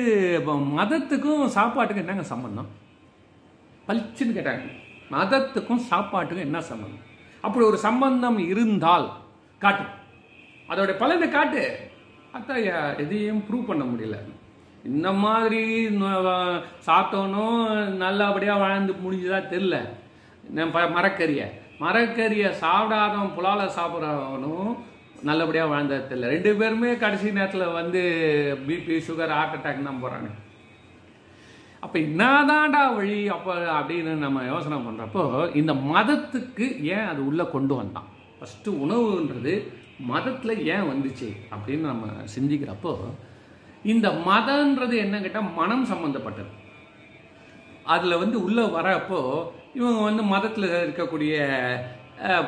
[0.47, 2.69] மதத்துக்கும் சாப்பாட்டுக்கும் என்னங்க சம்பந்தம்?
[3.87, 4.65] பளிச்சுன்னு கேட்டாங்க.
[5.11, 7.05] மதத்துக்கும் சாப்பாட்டுக்கும் என்ன சம்பந்தம்?
[7.41, 9.07] அப்படி ஒரு சம்பந்தம் இருந்தால்
[9.63, 9.85] காட்டு.
[10.69, 11.63] அதோட பலனை காட்டு.
[12.35, 14.17] அதான் எதையும் ப்ரூவ் பண்ண முடியல.
[14.91, 15.63] இந்த மாதிரி
[16.85, 17.65] சாப்பிட்டோனும்
[18.03, 19.75] நல்லபடியாக வாழ்ந்து முடிஞ்சதா தெரில
[20.97, 21.47] மரக்கறியை.
[21.83, 24.71] மரக்கறியை சாப்பிடாதவன் புலால சாப்பிட்றவனும்
[25.23, 26.29] நல்லபடியாக வாழ்ந்தது தெரியல.
[26.35, 28.01] ரெண்டு பேருமே கடைசி நேரத்தில் வந்து
[28.67, 30.29] பிபி சுகர் ஹார்ட் அட்டாக் தான் போகிறாங்க
[31.79, 33.27] அப்போ என்னதான்டா வழி?
[33.27, 35.23] அப்போ அப்படின்னு நம்ம யோசனை பண்ணுறப்போ
[35.55, 38.09] இந்த மதத்துக்கு ஏன் அது உள்ளே கொண்டு வந்தான்?
[38.37, 39.53] ஃபஸ்ட்டு உணவுன்றது
[40.05, 42.93] மதத்தில் ஏன் வந்துச்சு அப்படின்னு நம்ம சிந்திக்கிறப்போ
[43.83, 46.51] இந்த மதன்றது என்ன கேட்டால் மனம் சம்மந்தப்பட்டது
[47.85, 49.19] அதில் வந்து உள்ளே வரப்போ
[49.73, 51.35] இவங்க வந்து மதத்தில் இருக்கக்கூடிய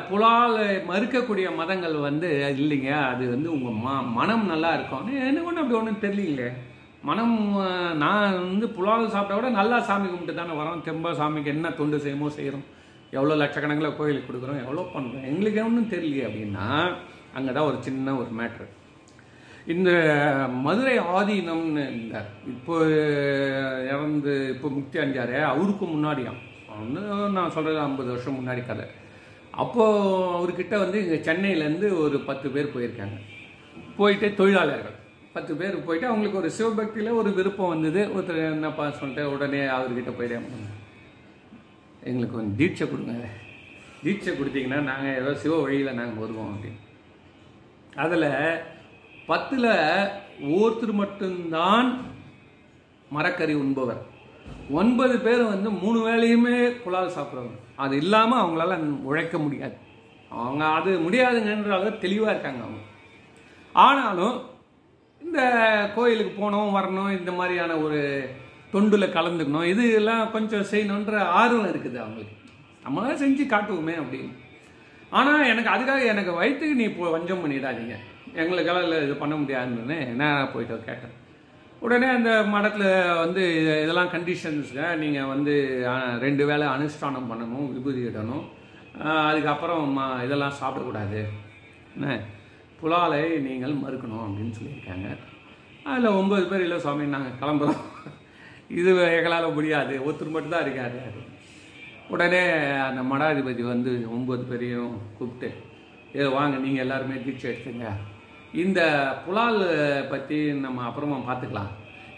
[0.08, 0.58] புலால்
[0.90, 2.28] மறுக்கக்கூடிய மதங்கள் வந்து
[2.60, 2.90] இல்லைங்க.
[3.12, 5.08] அது வந்து உங்கள் ம மனம் நல்லா இருக்கும்.
[5.30, 6.48] எனக்கு ஒன்றும் அப்படி ஒன்றும் தெரியலீங்களே
[7.08, 7.34] மனம்
[8.02, 10.84] நான் வந்து புலால் சாப்பிட்டா கூட நல்லா சாமி கும்பிட்டு தானே வரோம்.
[10.86, 12.64] தெம்பா சாமிக்கு என்ன தொண்டு செய்யுமோ செய்கிறோம்
[13.16, 15.26] எவ்வளோ லட்சக்கணக்கில் கோயிலுக்கு கொடுக்குறோம் எவ்வளோ பண்ணுறோம்.
[15.32, 16.68] எங்களுக்கு ஒன்றும் தெரியலையே அப்படின்னா
[17.36, 18.66] அங்கே தான் ஒரு சின்ன ஒரு மேட்ரு
[19.74, 19.90] இந்த
[20.64, 22.16] மதுரை ஆதீனம்னு இந்த
[22.54, 22.74] இப்போ
[23.92, 26.42] இறந்து இப்போ முக்தி அஞ்சாரு அவருக்கு முன்னாடியாம்
[26.80, 27.02] ஒன்று
[27.38, 28.86] நான் சொல்கிறது ஐம்பது வருஷம் முன்னாடி கதை.
[29.62, 33.16] அப்போது அவர்கிட்ட வந்து இங்கே சென்னையிலேருந்து ஒரு பத்து பேர் போயிருக்காங்க.
[33.98, 34.96] போயிட்டு தொழிலாளர்கள்.
[35.36, 38.00] பத்து பேர் போயிட்டு அவங்களுக்கு ஒரு சிவபக்தியில் ஒரு விருப்பம் வந்தது.
[38.16, 40.48] ஒருத்தர் என்னப்பா சொல்லிட்டு உடனே அவர்கிட்ட போயிட்டேன்
[42.08, 43.14] எங்களுக்கு கொஞ்சம் தீட்சை கொடுங்க.
[44.04, 46.80] தீட்சை கொடுத்தீங்கன்னா நாங்கள் ஏதோ சிவ வழியில் நாங்கள் வருவோம் அப்படின்னு.
[48.04, 48.30] அதில்
[49.30, 49.70] பத்தில்
[50.60, 51.88] ஒருத்தர் மட்டும்தான்
[53.16, 54.02] மரக்கறி உண்பவர்.
[54.80, 58.74] ஒன்பது பேர் வந்து மூணு வேலையுமே புலால் சாப்பிட்றவங்க அது இல்லாமல் அவங்களால
[59.10, 59.76] உழைக்க முடியாது.
[60.30, 62.80] அவங்க அது முடியாதுங்கன்ற தெளிவாக இருக்காங்க அவங்க.
[63.72, 64.36] ஆனாலும்
[65.22, 65.40] இந்த
[65.94, 68.00] கோயிலுக்கு போகணும் வரணும் இந்த மாதிரியான ஒரு
[68.72, 72.36] தொண்டில் கலந்துக்கணும் இது எல்லாம் கொஞ்சம் செய்யணுன்ற ஆர்வம் இருக்குது அவங்களுக்கு.
[72.86, 74.32] நம்மளாம் செஞ்சு காட்டுவோமே அப்படின்னு.
[75.18, 77.96] ஆனால் எனக்கு அதுக்காக எனக்கு வயிற்றுக்கு நீ இப்போ வஞ்சம் பண்ணிடாதீங்க.
[78.42, 81.14] எங்களுக்கெல்லாம் இல்லை இது பண்ண முடியாதுன்னு நேராக போயிட்டு கேட்டேன்.
[81.84, 82.92] உடனே அந்த மடத்தில்
[83.22, 83.42] வந்து
[83.82, 85.54] இதெல்லாம் கண்டிஷன்ஸுங்க நீங்கள் வந்து
[86.20, 88.44] ரெண்டு வேளை அனுஷ்டானம் பண்ணணும் விபூதி இடணும்.
[89.28, 91.20] அதுக்கப்புறம் இதெல்லாம் சாப்பிடக்கூடாது.
[91.94, 92.14] என்ன?
[92.80, 95.08] புலாலை நீங்கள் மறுக்கணும் அப்படின்னு சொல்லியிருக்காங்க.
[95.90, 97.84] அதில் ஒம்பது பேர் இல்லை சுவாமி நாங்கள் கிளம்புறோம்.
[98.80, 99.94] இது எங்களால் முடியாது.
[100.06, 100.98] ஒருத்தர் மட்டும்தான் இருக்காரு.
[102.14, 102.42] உடனே
[102.88, 105.50] அந்த மடாதிபதி வந்து ஒம்பது பேரையும் கூப்பிட்டு
[106.14, 107.86] இதை வாங்க நீங்கள் எல்லாருமே தீட்சை எடுத்துங்க.
[108.62, 108.80] இந்த
[109.24, 109.60] புலால்
[110.12, 111.70] பற்றி நம்ம அப்புறமா பார்த்துக்கலாம்.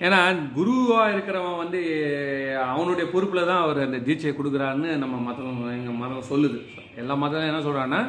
[0.06, 0.18] ஏன்னா
[0.56, 1.80] குருவாக இருக்கிறவன் வந்து
[2.72, 6.58] அவனுடைய பொறுப்பில் தான் அவர் அந்த தீட்சையை கொடுக்குறான்னு நம்ம மதம் எங்கள் மதம் சொல்லுது.
[7.02, 8.00] எல்லா மதம் என்ன சொல்கிறான்னா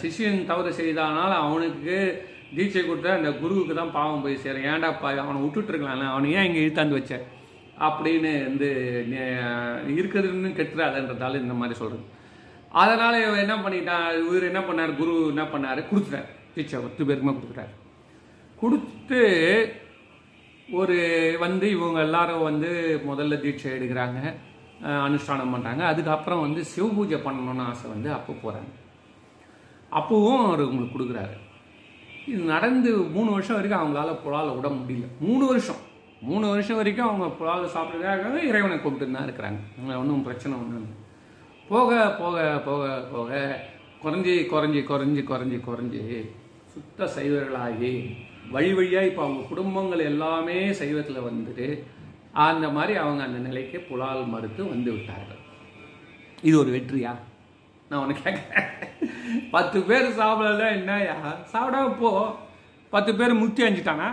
[0.00, 1.96] சிஷியன் தவறு செய்தானால் அவனுக்கு
[2.56, 4.66] தீட்சை கொடுத்தா அந்த குருவுக்கு தான் பாவம் போய் சேரும்.
[4.72, 7.14] ஏன்டா பா அவனை விட்டுட்டுருக்கலாம்ல அவனை ஏன் இங்கே இழுத்தாந்து வச்ச?
[7.86, 8.68] அப்படின்னு வந்து
[9.98, 12.04] இருக்கிறதுன்னு கெட்டுறாதுன்றதால இந்த மாதிரி சொல்கிறது
[12.82, 14.06] அதனால் இவன் என்ன பண்ணிட்டான்?
[14.22, 14.92] இவர் என்ன பண்ணார்?
[15.00, 15.88] குரு என்ன பண்ணார்?
[15.90, 16.30] கொடுத்துட்டார்.
[16.54, 17.74] தீட்சை பத்து பேருக்குமே கொடுக்குறாரு
[18.60, 19.22] கொடுத்து
[20.80, 20.98] ஒரு
[21.44, 22.70] வந்து இவங்க எல்லாரும் வந்து
[23.08, 24.20] முதல்ல தீட்சை எடுக்கிறாங்க
[25.06, 28.70] அனுஷ்டானம் பண்ணுறாங்க அதுக்கப்புறம் வந்து சிவ பூஜை பண்ணணும்னு ஆசை வந்து அப்போ போகிறாங்க
[29.98, 31.34] அப்போவும் அவர் உங்களுக்கு கொடுக்குறாரு.
[32.30, 35.08] இது நடந்து மூணு வருஷம் வரைக்கும் அவங்களால புலால் விட முடியல.
[35.26, 35.80] மூணு வருஷம்.
[36.28, 39.60] மூணு வருஷம் வரைக்கும் அவங்க புலால் சாப்பிட்றதுக்காக இறைவனை கூப்பிட்டு தான் இருக்கிறாங்க.
[40.00, 40.88] ஒன்றும் பிரச்சனை ஒன்றும்
[41.68, 41.90] போக
[42.20, 42.38] போக
[42.68, 43.30] போக போக
[44.04, 46.02] குறைஞ்சி குறைஞ்சி குறைஞ்சி குறைஞ்சி குறைஞ்சி
[46.74, 47.92] சுத்த சைவர்களாகி
[48.50, 51.66] வழி வழியாக இப்போ அவங்க குடும்பங்கள் எல்லாமே சைவத்தில் வந்துட்டு
[52.32, 55.40] அந்த மாதிரி அவங்க அந்த நிலைக்கு புலால் மறுத்து வந்து விட்டார்கள்.
[56.42, 57.12] இது ஒரு வெற்றியா?
[57.88, 58.70] நான் உனக்கு கேட்குறேன்.
[59.50, 61.16] பத்து பேர் சாப்பிடல என்னயா
[61.52, 62.10] சாப்பிடாம போ.
[62.90, 64.08] பத்து பேர் முத்தி அஞ்சிட்டானா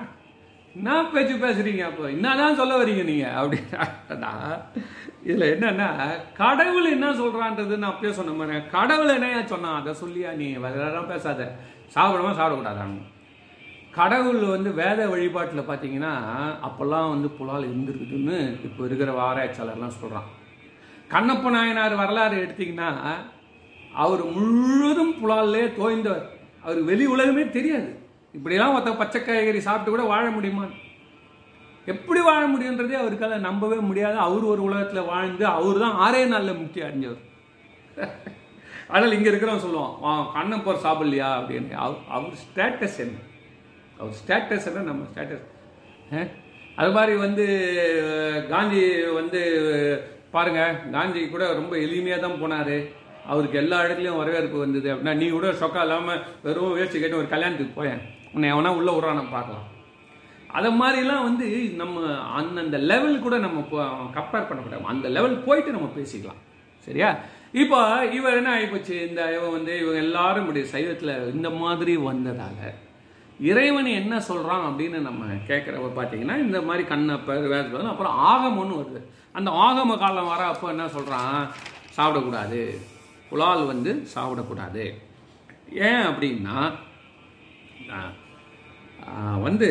[0.75, 2.09] என்ன பேச்சு பேசுறீங்க அப்போ?
[2.09, 3.27] என்னதான் சொல்ல வரீங்க நீங்க?
[3.41, 3.81] அப்படின்னா
[5.25, 5.89] இதுல என்னன்னா
[6.33, 9.79] கடவுள் என்ன சொல்கிறான்றது நான் அப்படியே சொன்ன மாதிரி கடவுள் என்னையா சொன்னான்?
[9.81, 10.47] அதை சொல்லியா நீ?
[10.53, 11.55] வேற பேசாத.
[11.95, 12.99] சாப்பிடாம சாப்பிடக்கூடாதாங்க
[13.97, 16.11] கடவுள் வந்து வேத வழிபாட்டில் பார்த்தீங்கன்னா
[16.67, 20.29] அப்போல்லாம் வந்து புலால் இருந்திருக்குதுன்னு இப்போ இருக்கிற ஆராய்ச்சியாளர்லாம் சொல்கிறான்
[21.13, 22.89] கண்ணப்ப நாயனார் வரலாறு எடுத்திங்கன்னா
[24.03, 26.27] அவர் முழுவதும் புலாலே தோய்ந்தவர்.
[26.65, 27.89] அவர் வெளி உலகமே தெரியாது.
[28.33, 30.65] இப்படியெல்லாம் ஒருத்த பச்சை காய்கறி சாப்பிட்டு கூட வாழ முடியுமா?
[31.93, 34.17] எப்படி வாழ முடியுன்றதே அவருக்கால நம்பவே முடியாது.
[34.17, 37.25] அவர் ஒரு உலகத்தில் வாழ்ந்து அவர் தான் ஆறே நாளில் முக்தி அடைஞ்சவர்.
[38.95, 41.29] ஆனால் இங்கே இருக்கிறவன் சொல்லுவான் வா கண்ணப்பர் சாப்பிடலையா?
[41.39, 41.75] அப்படின்னு.
[41.83, 43.17] அவர் அவர் ஸ்டேட்டஸ் என்ன?
[43.99, 44.87] அவர் ஸ்டேட்டஸ் என்ன?
[44.91, 45.47] நம்ம ஸ்டேட்டஸ்
[46.79, 47.45] அது மாதிரி வந்து
[48.53, 48.81] காந்தி
[49.19, 49.39] வந்து
[50.35, 52.75] பாருங்கள் காந்தி கூட ரொம்ப எளிமையாக தான் போனார்.
[53.31, 54.87] அவருக்கு எல்லா இடத்துலையும் வரவேற்பு வந்தது.
[54.91, 58.01] அப்படின்னா நீ கூட சொக்கா இல்லாமல் வெறும் வேஸ்ட் கேட்டு ஒரு கல்யாணத்துக்கு போயேன்.
[58.33, 59.67] உன்னை எவனா உள்ளே விட்றான பார்க்கலாம்.
[60.57, 61.47] அதை மாதிரிலாம் வந்து
[61.81, 63.61] நம்ம அந்தந்த லெவல் கூட நம்ம
[64.17, 66.41] கம்பேர் பண்ணக்கூடாது அந்த லெவல் போயிட்டு நம்ம பேசிக்கலாம்.
[66.87, 67.09] சரியா?
[67.59, 67.79] இப்போ
[68.17, 72.69] இவர் என்ன ஆகிப்போச்சு இந்த இவன் வந்து இவங்க எல்லாரும் இப்படி சைவத்தில் இந்த மாதிரி வந்ததால்
[73.39, 79.01] இறைவன் என்ன சொல்கிறான் அப்படின்னு நம்ம கேட்குறப்ப பார்த்தீங்கன்னா இந்த மாதிரி கண்ணப்பர் வேதம் அப்புறம் ஆகமம்னு வருது.
[79.37, 81.37] அந்த ஆகம காலம் வர அப்போ என்ன சொல்கிறான்
[81.97, 82.61] சாப்பிடக்கூடாது.
[83.29, 84.85] புலால் வந்து சாப்பிடக்கூடாது.
[85.89, 86.57] ஏன் அப்படின்னா
[89.45, 89.69] வந்து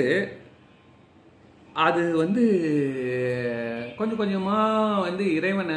[1.73, 2.45] அது வந்து
[3.97, 5.77] கொஞ்சம் கொஞ்சமாக வந்து இறைவனை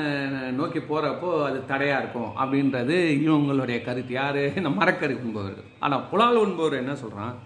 [0.51, 4.13] நோக்கி போகிறப்போ அது தடையாக இருக்கும் அப்படின்றது இவங்களுடைய கருத்து.
[4.13, 4.55] யார்?
[4.55, 5.63] இந்த மரக்கறி உண்பவர்.
[5.79, 7.39] ஆனால் புலால் உண்பவர் என்ன சொல்கிறான்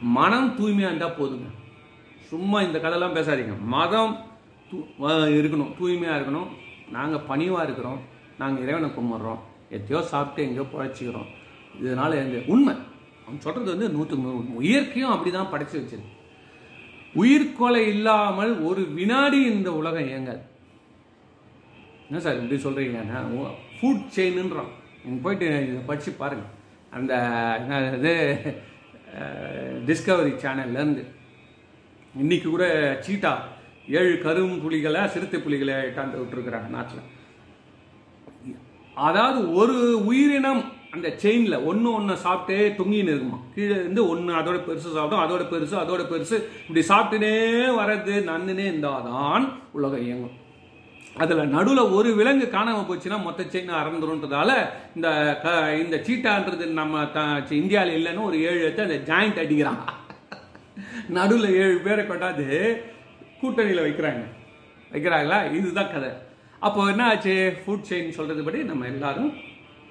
[0.00, 1.48] மனம் தூய்மையாக இருந்தால் போதுங்க.
[2.20, 3.54] சும்மா இந்த கதைலாம் பேசாதீங்க.
[3.60, 4.16] மதம்
[4.70, 4.76] தூ
[5.08, 5.72] இருக்கணும்.
[5.78, 6.48] தூய்மையாக இருக்கணும்.
[6.90, 8.00] நாங்கள் பணிவாக இருக்கிறோம்.
[8.38, 9.38] நாங்கள் இறைவனை கும்பிட்றோம்.
[9.70, 11.28] எத்தையோ சாப்பிட்டு எங்கேயோ பழச்சிக்கிறோம்.
[11.80, 12.74] இதனால் எங்க உண்மை.
[13.26, 16.20] அவன் சொல்கிறது வந்து நூற்றுக்கு நூறு இயற்கையும் அப்படி தான் படைச்சி வச்சிருக்கு.
[17.14, 20.42] உயிர்கொலை இல்லாமல் ஒரு வினாடி இந்த உலகம் இயங்காது.
[22.08, 22.98] என்ன சார் இப்படி சொல்கிறீங்க
[23.78, 24.72] ஃபுட் செயின்ன்றான்
[25.04, 26.52] நீங்கள் போயிட்டு இதை படித்து பாருங்கள்
[26.96, 27.12] அந்த
[27.62, 28.12] என்ன இது
[29.88, 31.04] டிஸ்கவரி சேனல்லேருந்து
[32.22, 32.64] இன்னைக்கு கூட
[33.06, 33.32] சீட்டா
[33.98, 37.02] ஏழு கரும் புலிகளை சிறுத்தை புலிகளை இட்டாந்து விட்டுருக்குறாங்க நாட்டில்.
[38.94, 40.62] அதாவது ஒரு உயிரினம்
[40.94, 43.38] அந்த செயினில் ஒன்று ஒன்று சாப்பிட்டே தொங்கின்னு இருக்குமா?
[43.54, 46.36] கீழே இருந்து ஒன்று அதோட பெருசு சாப்பிடும் அதோட பெருசு அதோட பெருசு.
[46.68, 47.32] இப்படி சாப்பிட்டுனே
[47.80, 50.36] வர்றது நன்னுனே இருந்தாதான் உலகம் இயங்கும்.
[51.16, 54.50] அதில் நடுவில் ஒரு விலங்கு காணாமல் போச்சுன்னா மொத்த செயின் அறந்துருன்றதால
[54.96, 55.08] இந்த
[55.42, 59.80] க இந்த சீட்டான்றது நம்ம த இந்தியாவில் இல்லைன்னு ஒரு ஏழு எடுத்து அந்த ஜாயிண்ட் அடிக்கிறான்
[61.08, 62.48] நடுவில் ஏழு பேரை கொண்டாந்து
[63.40, 64.22] கூட்டணியில் வைக்கிறாங்க.
[64.92, 65.54] வைக்கிறாங்களா?
[65.54, 66.10] இதுதான் கதை.
[66.58, 67.56] அப்போ என்ன ஆச்சு?
[67.62, 69.32] ஃபுட் செயின் சொல்கிறது படி நம்ம எல்லாரும்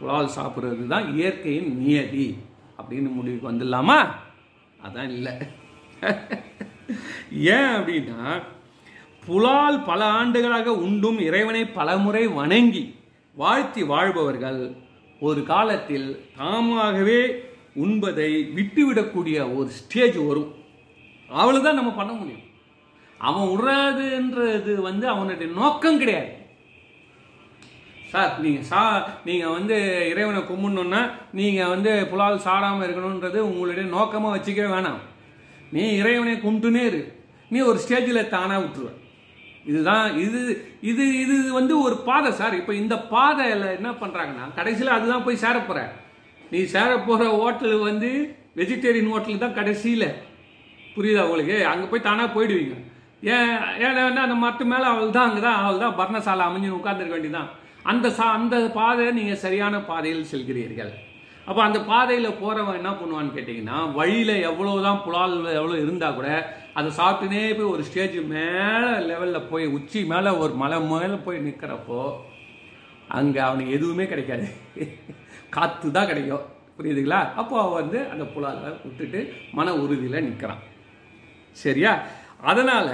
[0.02, 2.38] புலால் சாப்பிட்றது தான் இயற்கையின் நியதி.
[2.78, 4.12] அப்படின்னு முடிவுக்கு வந்துடலாமா?
[4.84, 5.34] அதான் இல்லை.
[7.32, 8.42] ஏன் அப்படின்னா
[9.26, 12.96] புலால் பல ஆண்டுகளாக உண்டும் இறைவனை பலமுறை வணங்கி
[13.36, 14.72] வாழ்த்தி வாழ்பவர்கள்
[15.20, 20.54] ஒரு காலத்தில் தாமாகவே உண்பதை விட்டுவிடக்கூடிய ஒரு ஸ்டேஜ் வரும்.
[21.30, 22.50] அவ்வளோதான் நம்ம பண்ண முடியும்.
[23.18, 26.41] அவன் விடுறதுன்றது வந்து அவனுடைய நோக்கம் கிடையாது.
[28.12, 28.82] சார் நீங்கள் சா
[29.28, 29.76] நீங்கள் வந்து
[30.12, 31.02] இறைவனை கும்பிடணுன்னா
[31.40, 35.02] நீங்கள் வந்து புலால் சாடாமல் இருக்கணுன்றது உங்களுடைய நோக்கமாக வச்சுக்கவே வேணாம்.
[35.76, 37.02] நீ இறைவனை கும்பிட்டுனே இரு.
[37.52, 38.90] நீ ஒரு ஸ்டேஜில் தானாக விட்டுருவ.
[39.70, 40.40] இதுதான் இது
[40.92, 42.58] இது இது வந்து ஒரு பாதை சார்.
[42.62, 45.82] இப்போ இந்த பாதையில் என்ன பண்ணுறாங்கன்னா கடைசியில் அதுதான் போய் சேரப்போகிற
[46.52, 48.10] நீ சேர போகிற ஹோட்டல் வந்து
[48.60, 50.08] வெஜிடேரியன் ஹோட்டல் தான் கடைசியில்.
[50.96, 51.58] புரியுதா உங்களுக்கு?
[51.72, 52.76] அங்கே போய் தானாக போயிடுவீங்க.
[53.34, 53.52] ஏன்
[53.86, 57.50] ஏன்னா அந்த மட்டு மேலே அவள் தான் அங்கே தான் அவள் தான் பர்ணசாலை அமைஞ்சு உட்காந்துருக்க வேண்டியதான்
[57.84, 60.92] அந்த சா அந்த பாதையை நீங்கள் சரியான பாதையில் செல்கிறீர்கள்.
[61.46, 66.28] அப்போ அந்த பாதையில் போகிறவன் என்ன பண்ணுவான்னு கேட்டிங்கன்னா வழியில் எவ்வளோ தான் புலால் எவ்வளோ இருந்தால் கூட
[66.74, 72.16] அதை சாப்பிட்டுனே போய் ஒரு ஸ்டேஜ் மேலே லெவலில் போய் உச்சி மேலே ஒரு மலை மேலே போய் நிற்கிறப்போ
[73.08, 74.48] அங்கே அவனுக்கு எதுவுமே கிடைக்காது.
[75.50, 76.46] காற்று தான் கிடைக்கும்.
[76.78, 77.34] புரியுதுங்களா?
[77.36, 80.62] அப்போ அவன் வந்து அந்த புலாலை விட்டுட்டு மன உறுதியில் நிற்கிறான்
[81.52, 82.02] சரியா?
[82.42, 82.94] அதனால்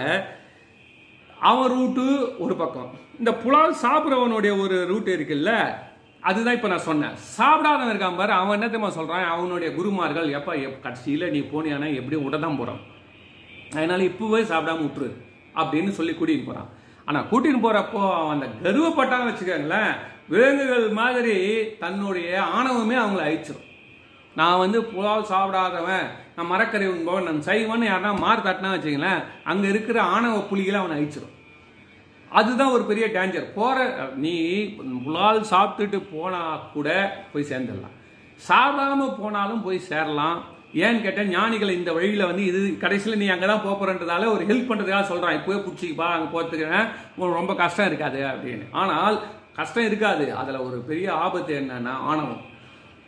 [1.42, 2.06] அவன் ரூட்டு
[2.40, 2.90] ஒரு பக்கம்.
[3.20, 5.52] இந்த புலால் சாப்பிட்றவனுடைய ஒரு ரூட் இருக்குல்ல
[6.24, 7.16] அதுதான் இப்போ நான் சொன்னேன்.
[7.38, 12.26] சாப்பிடாதவன் இருக்கான் பாரு அவன் என்ன தெரியுமா சொல்கிறான் அவனுடைய குருமார்கள் எப்போ எப் கடைசியில் நீ போனியானா எப்படியும்
[12.26, 12.82] விட தான் போகிறான்
[13.74, 15.10] அதனால் இப்போவே சாப்பிடாம விட்டுரு
[15.56, 16.70] அப்படின்னு சொல்லி கூட்டிகிட்டு போகிறான்
[17.06, 19.92] ஆனால் கூட்டின்னு போகிறப்போ அவன் அந்த கர்வப்பட்டான்னு வச்சுக்கோங்களேன்
[20.30, 21.36] விலங்குகள் மாதிரி
[21.80, 23.64] தன்னுடைய ஆணவமே அவங்கள அழிச்சிடும்
[24.36, 29.22] நான் வந்து புலால் சாப்பிடாதவன் நான் மரக்கறி உண்பவன் நான் சைவன்னு யாருன்னா மாறு தட்டினா வச்சுங்களேன்
[29.52, 31.36] அங்கே இருக்கிற ஆணவ புலிகளை அவனை அழிச்சிடும்
[32.40, 33.86] அதுதான் ஒரு பெரிய டேஞ்சர் போகிற
[34.24, 34.34] நீ
[35.06, 36.88] புலால் சாப்பிட்டுட்டு போனால் கூட
[37.32, 37.96] போய் சேர்ந்துடலாம்.
[38.48, 40.38] சாப்பிடாமல் போனாலும் போய் சேரலாம்.
[40.84, 45.08] ஏன்னு கேட்டால் ஞானிகள் இந்த வழியில் வந்து இது கடைசியில் நீ அங்கே தான் போகிறன்றதால ஒரு ஹெல்ப் பண்ணுறதுக்காக
[45.12, 48.68] சொல்கிறான் இப்போவே பிடிச்சிக்கப்பா அங்கே போகிறதுக்கு ரொம்ப கஷ்டம் இருக்காது அப்படின்னு.
[48.84, 49.18] ஆனால்
[49.60, 50.28] கஷ்டம் இருக்காது.
[50.42, 52.44] அதில் ஒரு பெரிய ஆபத்து என்னன்னா ஆணவம்.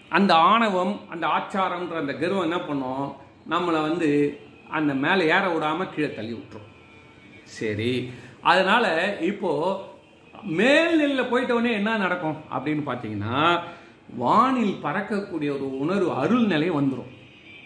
[0.09, 3.15] அந்த ஆணவம் அந்த ஆச்சாரம்ன்ற அந்த கர்வம் என்ன பண்ணும்?
[3.49, 6.67] நம்மளை வந்து அந்த மேலே ஏற விடாமல் கீழே தள்ளி விட்டுரும்.
[7.43, 8.11] சரி.
[8.41, 9.79] அதனால் இப்போது
[10.43, 13.59] மேல்நிலையில் போயிட்டவொடனே என்ன நடக்கும் அப்படின்னு பார்த்தீங்கன்னா
[14.15, 17.17] வானில் பறக்கக்கூடிய ஒரு உணர்வு அருள் நிலை வந்துடும்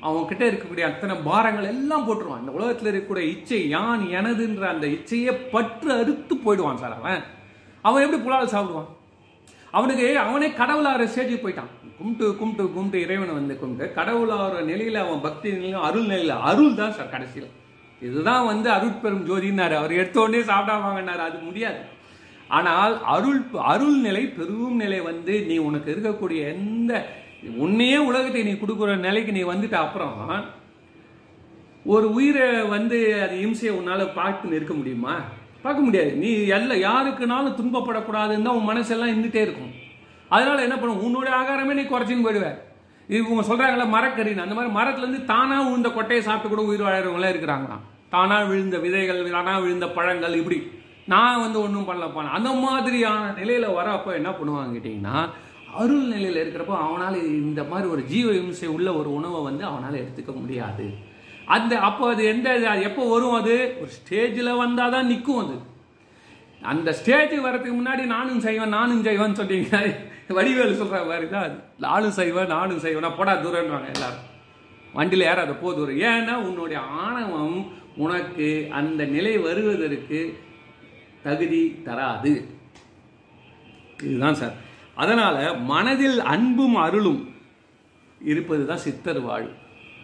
[0.02, 2.40] அவன் இருக்கக்கூடிய அத்தனை பாரங்கள் எல்லாம் போட்டுருவான்.
[2.40, 7.24] இந்த உலகத்தில் இருக்கக்கூடிய இச்சை யான் எனதுன்ற அந்த இச்சையை பற்று அறுத்து போயிடுவான் சார் அவன்.
[7.82, 8.90] அவன் எப்படி புலால் சாப்பிடுவான்?
[9.72, 11.83] அவனுக்கு அவனே கடவுளாகிற ஸ்டேஜுக்கு போயிட்டான்.
[11.98, 16.96] கும்பிட்டு கும்பிட்டு கும்பிட்டு இறைவனை வந்து கும்பிட்டு கடவுளாகிற நிலையில் அவன் பக்தி நிலையில் அருள் நிலையில் அருள் தான்
[16.98, 17.50] சார் கடைசியில்.
[18.02, 20.40] இதுதான் வந்து அருட்பெரும் ஜோதினார் அவர் எடுத்தோடனே
[20.92, 21.82] உடனே அது முடியாது.
[22.58, 23.42] ஆனால் அருள்
[23.74, 26.92] அருள் நிலை பெரும் நிலை வந்து நீ உனக்கு இருக்கக்கூடிய எந்த
[27.64, 30.20] உன்னையே உலகத்தை நீ கொடுக்குற நிலைக்கு நீ வந்துட்ட அப்புறம்
[31.94, 35.16] ஒரு உயிரை வந்து அது இம்சையை உன்னால் பார்த்து நிற்க முடியுமா?
[35.64, 36.12] பார்க்க முடியாது.
[36.22, 39.74] நீ எல்லாம் யாருக்குனாலும் துன்பப்படக்கூடாதுன்னு தான் உன் மனசெல்லாம் இருந்துட்டே இருக்கும்.
[40.36, 41.04] அதனால என்ன பண்ணும்?
[41.08, 42.60] உன்னுடைய ஆகாரமே நீ குறைச்சின்னு போயிடுவேன்
[43.10, 44.46] இவங்க சொல்றாங்கல்ல மரக்கறின்னு.
[44.46, 47.84] அந்த மாதிரி மரத்துலேருந்து தானா விழுந்த கொட்டையை சாப்பிட்டு கூட உயிர் வாழறவங்களாம் இருக்கிறாங்களாம்.
[48.14, 50.60] தானா விழுந்த விதைகள் தானா விழுந்த பழங்கள் இப்படி.
[51.14, 55.18] நான் வந்து ஒன்றும் பண்ணலப்பான் அந்த மாதிரியான நிலையில வரப்போ என்ன பண்ணுவாங்க கேட்டிங்கன்னா
[55.82, 60.32] அருள் நிலையில் இருக்கிறப்போ அவனால் இந்த மாதிரி ஒரு ஜீவ இம்சை உள்ள ஒரு உணவை வந்து அவனால் எடுத்துக்க
[60.40, 60.86] முடியாது.
[61.56, 63.56] அந்த அப்போ அது எந்த அது எப்போ வரும் அது?
[63.82, 65.56] ஒரு ஸ்டேஜில் வந்தால் தான் நிற்கும் அது.
[66.62, 69.82] அந்த ஸ்டேஜ் வரதுக்கு முன்னாடி நானும் செய்வேன் நானும் செய்வேன்னு சொன்னீங்கன்னா
[70.30, 74.26] வடிவேலு சொல்கிற மாதிரி தான் அது நானும் செய்வேன் நானும் செய்வேன் நான் போடா தூரம்வாங்க எல்லாரும்.
[74.94, 75.98] வண்டியில் ஏறாத போ தூரம்.
[75.98, 80.40] ஏன்னா உன்னுடைய ஆணவம் உனக்கு அந்த நிலை வருவதற்கு
[81.24, 82.34] தகுதி தராது.
[84.08, 84.56] இதுதான் சார்.
[84.96, 87.22] அதனால மனதில் அன்பும் அருளும்
[88.32, 89.48] இருப்பது தான் சித்தர் வாழ்.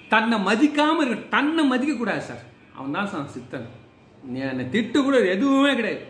[0.10, 2.44] தன்னை மதிக்காமல் இருக்க தன்னை மதிக்கக்கூடாது சார்.
[2.76, 3.68] அவன் தான் சார் சித்தன்.
[4.24, 6.06] நீ என்னை திட்டு கூட எதுவுமே கிடையாது.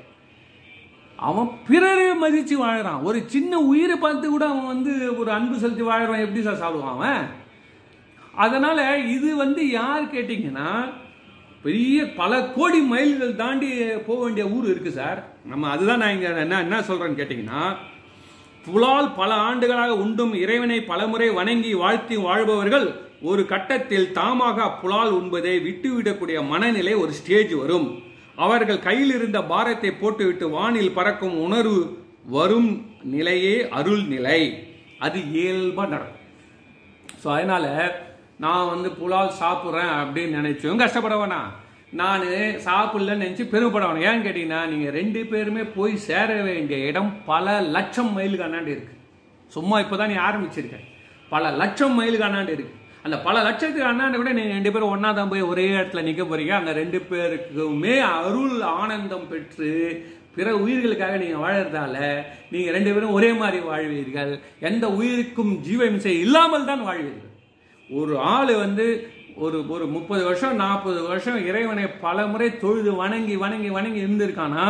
[1.28, 3.04] அவன் பிறரை மதித்து வாழறான்.
[3.04, 6.24] ஒரு சின்ன உயிரை பார்த்து கூட அவன் வந்து ஒரு அன்பு செலுத்தி வாழறான்.
[6.26, 7.24] எப்படி சார் சாப்பிடுவான் அவன்?
[8.36, 10.72] அதனால் இது வந்து யார் கேட்டிங்கன்னா
[11.64, 13.70] பெரிய பல கோடி மைல்கள் தாண்டி
[14.08, 15.20] போக வேண்டிய ஊர் இருக்குது சார்.
[15.46, 17.64] நம்ம அதுதான் நான் இங்கே என்ன என்ன சொல்கிறேன்னு கேட்டிங்கன்னா
[18.66, 22.88] புலால் பல ஆண்டுகளாக உண்டும் இறைவனை பலமுறை வணங்கி வாழ்த்தி வாழ்பவர்கள்
[23.22, 27.88] ஒரு கட்டத்தில் தாமாக புலால் உண்பதை விட்டுவிடக்கூடிய மனநிலை ஒரு ஸ்டேஜ் வரும்.
[28.44, 31.80] அவர்கள் கையில் இருந்த பாரத்தை போட்டுவிட்டு வானில் பறக்கும் உணர்வு
[32.36, 32.70] வரும்
[33.14, 34.42] நிலையே அருள் நிலை.
[35.06, 36.16] அது இயல்பா நடக்கும்.
[37.22, 37.66] ஸோ அதனால
[38.44, 41.50] நான் வந்து புலால் சாப்பிட்றேன் அப்படின்னு நினைச்சும் கஷ்டப்பட வேணாம்
[42.00, 42.24] நான்
[42.68, 48.12] சாப்பிடலன்னு நினச்சி பெருமைப்பட வேணாம் ஏன்னு கேட்டிங்கன்னா நீங்கள் ரெண்டு பேருமே போய் சேர வேண்டிய இடம் பல லட்சம்
[48.18, 48.98] மைலுக்கு அண்ணாண்டு இருக்குது
[49.56, 50.80] சும்மா இப்போ தான் நீ ஆரம்பிச்சிருக்க.
[51.34, 52.78] பல லட்சம் மைலுக்கு அண்ணாண்டு இருக்குது
[53.10, 56.54] அந்த பல லட்சத்துக்கு அண்ணாண்ட கூட நீங்கள் ரெண்டு பேரும் ஒன்றா தான் போய் ஒரே இடத்துல நிற்க போறீங்க.
[56.62, 59.70] அந்த ரெண்டு பேருக்குமே அருள் ஆனந்தம் பெற்று
[60.36, 61.96] பிற உயிர்களுக்காக நீங்கள் வாழறதால
[62.52, 64.34] நீங்கள் ரெண்டு பேரும் ஒரே மாதிரி வாழ்வீர்கள்.
[64.70, 67.34] எந்த உயிருக்கும் ஜீவஹிம்சை இல்லாமல் தான் வாழ்வீர்கள்.
[67.90, 68.86] ஒரு ஆள் வந்து
[69.46, 74.68] ஒரு ஒரு முப்பது வருஷம் நாற்பது வருஷம் இறைவனை பல முறை தொழுது வணங்கி வணங்கி வணங்கி இருந்திருக்கானா?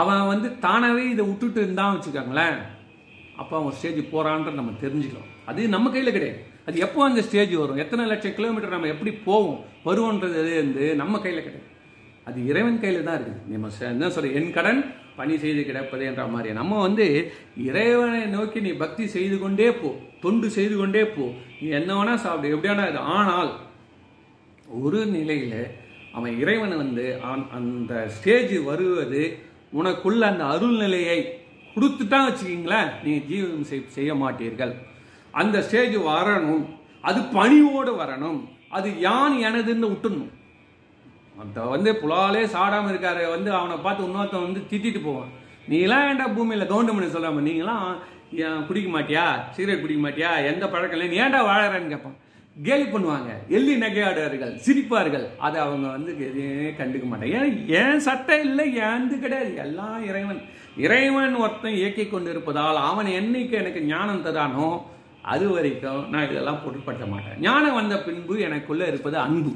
[0.00, 2.58] அவன் வந்து தானாகவே இதை விட்டுட்டு இருந்தான் வச்சுக்கோங்களேன்.
[3.40, 6.42] அப்போ அவன் ஸ்டேஜ் போகிறான்ற நம்ம தெரிஞ்சுக்கலாம் அது நம்ம கையில் கிடையாது.
[6.66, 7.76] அது எப்போ அந்த ஸ்டேஜ் வரும்?
[7.76, 9.64] எத்தனை லட்சம் கிலோமீட்டர் நம்ம எப்படி போவோம்?
[9.84, 11.74] வருவோன்றது வந்து நம்ம கையில் கிடையாது.
[12.24, 13.48] அது இறைவன் கையில் தான் இருக்குது.
[13.48, 14.34] நம்ம என்ன சொல்ற?
[14.34, 19.72] என் கடன் பணி செய்து கிடப்பது என்ற மாதிரி நம்ம வந்து இறைவனை நோக்கி நீ பக்தி செய்து கொண்டே
[19.72, 19.96] போ.
[20.20, 21.32] தொண்டு செய்து கொண்டே போ.
[21.60, 22.56] நீ என்ன வேணா சாப்பிடு.
[22.56, 22.98] எப்படியானா இது?
[22.98, 23.56] ஆனால்
[24.68, 25.66] ஒரு நிலையில்
[26.12, 27.20] அவன் இறைவனை வந்து
[27.52, 29.38] அந்த ஸ்டேஜ் வருவது
[29.74, 31.38] உனக்குள்ள அந்த அருள் நிலையை
[31.74, 32.92] கொடுத்துட்டான் வச்சுக்கிங்களேன்.
[33.04, 34.74] நீங்கள் ஜீவனம் செய்- செய்ய மாட்டீர்கள்.
[35.40, 36.64] அந்த ஸ்டேஜ் வரணும்.
[37.08, 38.40] அது பணிவோடு வரணும்.
[38.76, 40.32] அது யான் எனதுன்னு விட்டுணும்
[41.42, 43.22] அந்த வந்து புலாலே சாடாமல் இருக்காரு.
[43.34, 45.32] வந்து அவனை பார்த்து இன்னொருத்தன் வந்து திட்டிட்டு போவான்.
[45.72, 47.88] நீலாம் ஏன்டா பூமியில் கவுண்டமணி சொல்லாமல் நீங்களாம்
[48.44, 49.24] ஏன் குடிக்க மாட்டியா?
[49.56, 50.30] சிகரெட் குடிக்க மாட்டியா?
[50.50, 52.16] எந்த பழக்கம் இல்லை நீ ஏன்டா வாழறன்னு கேட்பான்
[52.66, 53.30] கேலி பண்ணுவாங்க.
[53.56, 55.26] எள்ளி நகையாடுவார்கள் சிரிப்பார்கள்.
[55.46, 57.34] அதை அவங்க வந்து எதையே கண்டுக்க மாட்டாங்க.
[57.40, 58.66] ஏன் என் சட்டை இல்லை?
[58.88, 59.52] ஏந்து கிடையாது.
[59.64, 60.40] எல்லாம் இறைவன்.
[60.84, 64.68] இறைவன் ஒருத்தன் இயக்கி கொண்டு இருப்பதால் அவன் என்னைக்கு எனக்கு ஞானம் தரானோ
[65.26, 67.40] அது வரைக்கும் நான் இதெல்லாம் பொருட்படுத்த மாட்டேன்.
[67.40, 69.54] ஞானம் வந்த பின்பு எனக்குள்ளே இருப்பது அன்பு.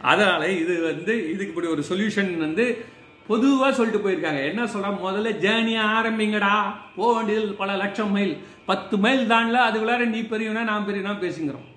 [0.00, 2.84] அதனால் இது வந்து இதுக்கு இப்படி ஒரு சொல்யூஷன் வந்து
[3.26, 4.48] பொதுவாக சொல்லிட்டு போயிருக்காங்க.
[4.48, 6.62] என்ன சொல்கிறா முதல்ல ஜேர்னியை ஆரம்பிங்கடா.
[6.96, 8.36] போக வேண்டியது பல லட்சம் மைல்.
[8.66, 11.76] பத்து மைல் தான்ல அதுக்குள்ளார நீ பெரியவனா நான் பெரியவனா பேசுங்கிறோம்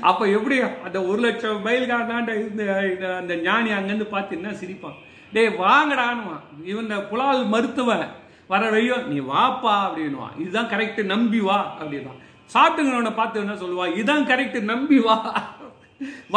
[0.00, 0.60] அப்போ எப்படி?
[0.60, 4.94] அந்த ஒரு லட்சம் மைல் தாண்ட இந்த இந்த- அந்த ஞானி அங்கேருந்து பார்த்தீங்கன்னா சிரிப்பான்?
[5.32, 6.64] டேய் வாங்கடான்னுவான்.
[6.64, 8.08] இவன் புலால் மருத்துவன்.
[8.50, 12.20] வர வழியோ நீ வாப்பா அப்படின்னுவான் இதுதான் கரெக்டு நம்பி வா அப்படின்வான்
[12.54, 13.84] சாப்பிட்டுங்கிறவனை பார்த்து என்ன சொல்லுவா?
[13.98, 15.16] இதுதான் கரெக்டு நம்பி வா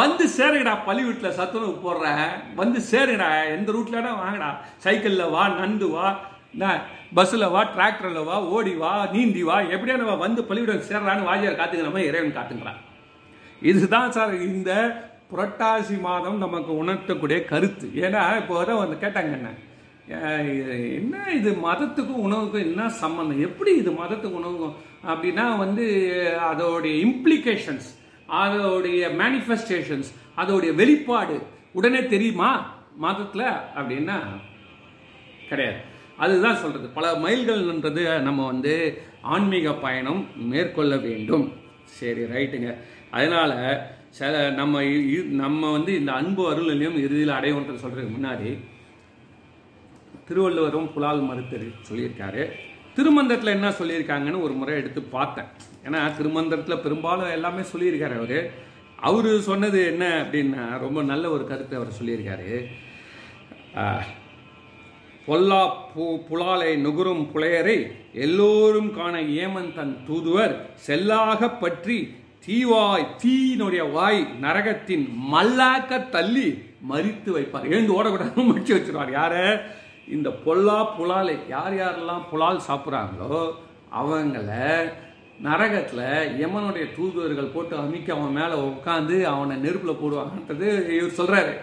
[0.00, 2.28] வந்து சேருங்கடா பள்ளி வீட்டில் சத்துணவு போடுறேன்
[2.60, 4.50] வந்து சேருங்கடா எந்த ரூட்லடா வாங்கடா.
[4.84, 6.06] சைக்கிளில் வா நந்து வா
[7.16, 9.56] பஸ்ஸில் வா டிராக்டரில் வா ஓடி வா நீந்தி வா.
[9.74, 12.80] எப்படியான வா வந்து பள்ளிவிடம் சேர்றான்னு வாஜியார் காத்துக்கிற மாதிரி இறைவன் காத்துக்கிறான்
[13.70, 14.70] இதுதான் சார் இந்த
[15.30, 17.86] புரட்டாசி மாதம் நமக்கு உணர்த்தக்கூடிய கருத்து.
[18.04, 19.50] ஏன்னா இப்போ தான் வந்து கேட்டாங்க என்ன
[20.08, 21.50] என்ன இது?
[21.52, 24.74] மதத்துக்கும் உணவுக்கும் என்ன சம்மந்தம் எப்படி இது மதத்துக்கும் உணவுக்கும்?
[25.06, 26.12] அப்படின்னா வந்து
[26.52, 27.88] அதோடைய இம்ப்ளிகேஷன்ஸ்
[28.28, 30.04] அதோடைய மேனிஃபெஸ்டேஷன்ஸ்
[30.36, 31.42] அதோடைய வெளிப்பாடு
[31.72, 32.74] உடனே தெரியுமா?
[32.96, 34.14] மதத்தில் அப்படின்னா
[35.48, 35.78] கிடையாது.
[36.16, 41.52] அதுதான் சொல்கிறது பல மைல்கள்ன்றது நம்ம வந்து ஆன்மீக பயணம் மேற்கொள்ள வேண்டும்.
[41.82, 42.74] சரி ரைட்டுங்க.
[43.10, 48.58] அதனால் சில நம்ம இ- நம்ம வந்து இந்த அன்பு அருளிலையும் இறுதியில் அடைவோன்றது சொல்கிறதுக்கு முன்னாடி
[50.28, 52.42] திருவள்ளுவரும் புலால் மறுத்தர் சொல்லியிருக்காரு.
[52.96, 55.48] திருமந்திரத்தில் என்ன சொல்லியிருக்காங்கன்னு ஒரு முறை எடுத்து பார்த்தேன்.
[55.84, 58.38] ஏன்னா திருமந்திரத்தில் பெரும்பாலும் எல்லாமே சொல்லியிருக்காரு அவர்.
[58.98, 62.50] அவர் சொன்னது என்ன அப்படின்னா ரொம்ப நல்ல ஒரு கருத்தை அவர் சொல்லியிருக்காரு.
[63.74, 64.06] ஆஹ்,
[65.26, 65.60] பொல்லா
[65.94, 67.76] பு புலாலை நுகரும் புலையரை
[68.12, 70.54] எல்லோரும் காண ஏமன் தன் தூதுவர்
[70.86, 71.98] செல்லாக பற்றி
[72.46, 76.48] தீவாய் தீயினுடைய வாய் நரகத்தின் மல்லாக்க தள்ளி
[76.90, 77.68] மறித்து வைப்பார்.
[77.68, 79.10] எழுந்து ஓடக்கூடாது முடிச்சு வச்சிருவார்.
[79.10, 79.44] யாரை?
[80.08, 83.38] இந்த பொல்லா புலாலை யார் யாரெல்லாம் புலால் சாப்பிட்றாங்களோ
[83.92, 84.50] அவங்கள
[85.46, 86.04] நரகத்தில்
[86.40, 91.54] யமனுடைய தூதுவர்கள் போட்டு அமைக்க அவன் மேலே உட்காந்து அவனை நெருப்பில் போடுவாங்கன்றது இவர் சொல்கிறாரு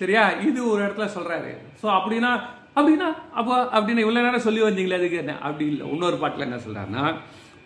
[0.00, 0.22] சரியா?
[0.46, 2.32] இது ஒரு இடத்துல சொல்கிறாரு ஸோ அப்படின்னா
[2.76, 5.34] அப்படின்னா அப்போ அப்படின்னு இவ்வளோ நேரம் சொல்லி வந்தீங்களே அதுக்கு என்ன?
[5.40, 5.84] அப்படி இல்லை.
[5.92, 7.04] இன்னொரு பாட்டில் என்ன சொல்கிறாருன்னா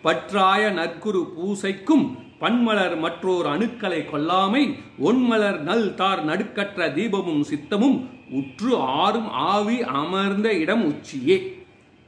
[0.03, 2.05] பற்றாய நற்குரு பூசைக்கும்
[2.41, 4.63] பன்மலர் மற்றோர் அணுக்களை கொல்லாமை
[5.01, 7.97] ஒன்மலர் நல் தார் நடுக்கற்ற தீபமும் சித்தமும்
[8.39, 8.71] உற்று
[9.03, 11.37] ஆறும் ஆவி அமர்ந்த இடம் உச்சியே.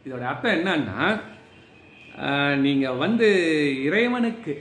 [0.06, 1.00] இதோட அர்த்தம் என்னன்னா
[2.66, 3.28] நீங்கள் வந்து
[3.88, 4.54] இறைவனுக்கு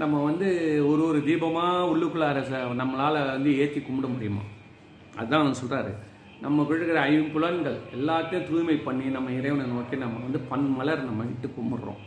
[0.00, 0.48] நம்ம வந்து
[0.90, 2.38] ஒரு ஒரு தீபமாக உள்ளுக்குள்ளார
[2.80, 4.44] நம்மளால் வந்து ஏற்றி கும்பிட முடியுமா?
[5.18, 5.92] அதுதான் அவன் சொல்கிறாரு
[6.44, 11.48] நம்ம இருக்கிற ஐம்புலன்கள் எல்லாத்தையும் தூய்மை பண்ணி நம்ம இறைவனை நோக்கி நம்ம வந்து பன் மலர் நம்ம இட்டு
[11.56, 12.00] கும்பிட்றோம்.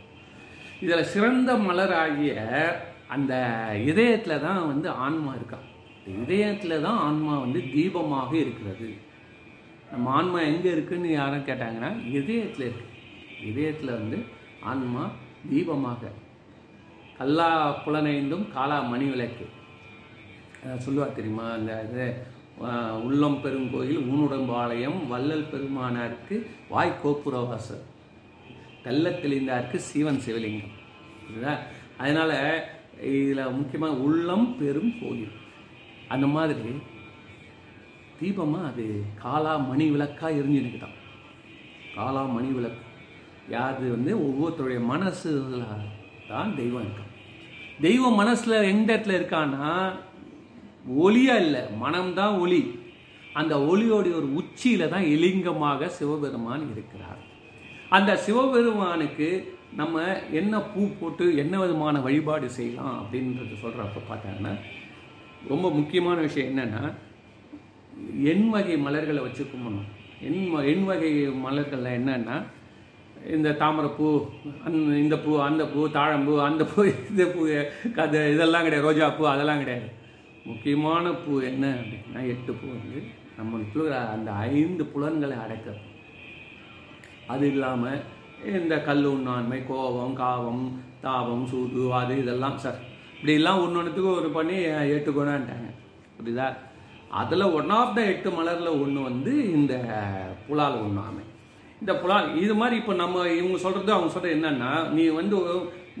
[0.82, 2.34] இதில் சிறந்த மலர் ஆகிய
[3.14, 3.32] அந்த
[3.90, 5.66] இதயத்தில் தான் வந்து ஆன்மா இருக்கான்
[6.14, 8.88] இதயத்தில் தான் ஆன்மா வந்து தீபமாக இருக்கிறது.
[9.92, 12.86] நம்ம ஆன்மா எங்கே இருக்குன்னு யாரும் கேட்டாங்கன்னா இதயத்தில் இருக்கு.
[13.50, 14.18] இதயத்தில் வந்து
[14.70, 15.02] ஆன்மா
[15.50, 16.12] தீபமாக.
[17.18, 17.50] கல்லா
[17.84, 19.44] புலனைந்தும் காலா மணி விளக்கு.
[20.84, 21.46] சொல்லுவார் தெரியுமா?
[21.56, 22.06] அந்த இது
[23.06, 26.36] உள்ளம் பெருங்கோயில் ஊனுடம்பாளையம் வள்ளல் பெருமானாருக்கு
[26.74, 27.84] வாய் கோப்புரவாசல்
[28.84, 30.74] தெல்ல தெளிந்தாருக்கு சீவன் சிவலிங்கம்.
[31.30, 31.54] இதுதா
[32.02, 32.34] அதனால்
[33.10, 35.34] இதில் முக்கியமாக உள்ளம் பெரும் கோயில்.
[36.14, 36.72] அந்த மாதிரி
[38.20, 38.84] தீபமாக அது
[39.22, 40.96] காலா மணி விளக்காக எரிஞ்சுக்கிட்டான்
[41.96, 42.82] காலா மணி விளக்கு.
[43.54, 45.64] யாது வந்து ஒவ்வொருத்தருடைய மனசுல
[46.30, 47.12] தான் தெய்வம் இருக்கான்.
[47.86, 49.68] தெய்வம் மனசுல எந்த இடத்துல இருக்கான்னா
[51.04, 52.62] ஒளியா இல்லை மனம்தான் ஒளி.
[53.40, 57.20] அந்த ஒளியோடைய ஒரு உச்சியில தான் இலிங்கமாக சிவபெருமான் இருக்கிறார்.
[57.96, 59.28] அந்த சிவபெருமானுக்கு
[59.80, 60.04] நம்ம
[60.40, 64.54] என்ன பூ போட்டு என்ன விதமான வழிபாடு செய்யலாம் அப்படின்றது சொல்கிறப்ப பார்த்தாங்கன்னா
[65.52, 66.82] ரொம்ப முக்கியமான விஷயம் என்னென்னா
[68.32, 69.90] எண் வகை மலர்களை வச்சு கும்பிடணும்.
[70.26, 70.40] எண்
[70.72, 71.10] எண் வகை
[71.44, 72.36] மலர்களில் என்னென்னா
[73.34, 74.08] இந்த தாமரைப்பூ
[74.66, 76.80] அந் இந்த பூ அந்த பூ தாழம்பூ அந்த பூ
[77.10, 77.42] இந்த பூ
[77.98, 78.86] கதை இதெல்லாம் கிடையாது.
[78.88, 79.88] ரோஜா பூ அதெல்லாம் கிடையாது.
[80.48, 82.98] முக்கியமான பூ என்ன அப்படின்னா எட்டு பூ வந்து
[83.38, 85.82] நம்மளுக்குள்ள அந்த ஐந்து புலன்களை அடைக்கிறது
[87.32, 88.02] அது இல்லாமல்
[88.58, 90.64] இந்த கல் உண்ணாண்மை கோபம் காவம்
[91.04, 92.78] தாபம் சூது அது இதெல்லாம் சார்
[93.16, 94.56] இப்படிலாம் ஒன்று ஒன்றுத்துக்கு ஒரு பண்ணி
[94.96, 95.68] எட்டு குணம்ட்டாங்க
[96.18, 96.48] புரியுதா?
[97.20, 99.74] அதில் ஒன் ஆஃப் த எட்டு மலரில் ஒன்று வந்து இந்த
[100.46, 101.22] புலால் உண்ணாமை
[101.80, 105.36] இந்த புலால் இது மாதிரி இப்போ நம்ம இவங்க சொல்கிறது அவங்க சொல்கிறது என்னென்னா நீ வந்து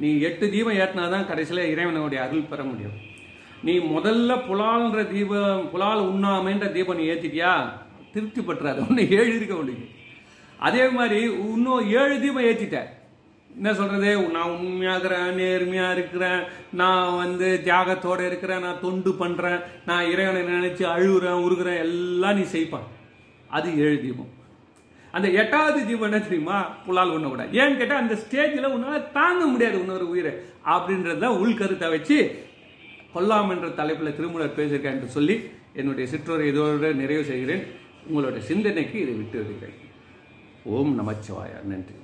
[0.02, 2.96] நீ எட்டு தீபம் ஏற்றினா தான் கடைசியில் இறைவனுடைய அருள் பெற முடியும்.
[3.66, 7.52] நீ முதல்ல புலால்ன்ற தீபம் புலால் உண்ணாமைன்ற தீபம் நீ ஏற்றிட்டியா
[8.14, 8.80] திருப்தி பற்றாது.
[8.88, 9.88] ஒன்று ஏழு இருக்க முடியும்.
[10.58, 11.20] அதே மாதிரி
[11.54, 12.80] இன்னும் ஏழு தீபம் ஏற்றிட்ட
[13.56, 14.10] என்ன சொல்றது?
[14.36, 16.40] நான் உண்மையாகிறேன் நேர்மையா இருக்கிறேன்
[16.80, 22.88] நான் வந்து தியாகத்தோட இருக்கிறேன் நான் தொண்டு பண்றேன் நான் இறைவனை நினைச்சு அழுகுறேன் உருகுறேன் எல்லாம் நீ செய்ப்பான்
[23.56, 24.32] அது ஏழு தீபம்.
[25.12, 26.58] அந்த எட்டாவது தீபம் என்ன தெரியுமா?
[26.86, 30.32] புலால் உண்ணக்கூடாது ஏன்னு கேட்டால் அந்த ஸ்டேஜில் உன்னால் தாங்க முடியாது இன்னொரு உயிரை.
[30.74, 32.18] அப்படின்றத உள்கருத்தை வச்சு
[33.14, 35.36] கொல்லாம் என்ற தலைப்பில் திருமூலர் பேசியிருக்கேன் என்று சொல்லி
[35.72, 37.64] என்னுடைய சிற்றோரை இதோடு நிறைவு செய்கிறேன்.
[38.08, 39.78] உங்களுடைய சிந்தனைக்கு இதை விட்டு வருகிறேன்
[40.64, 41.60] ஓம் நமச்சிவாயா.
[41.72, 41.96] நன்றி.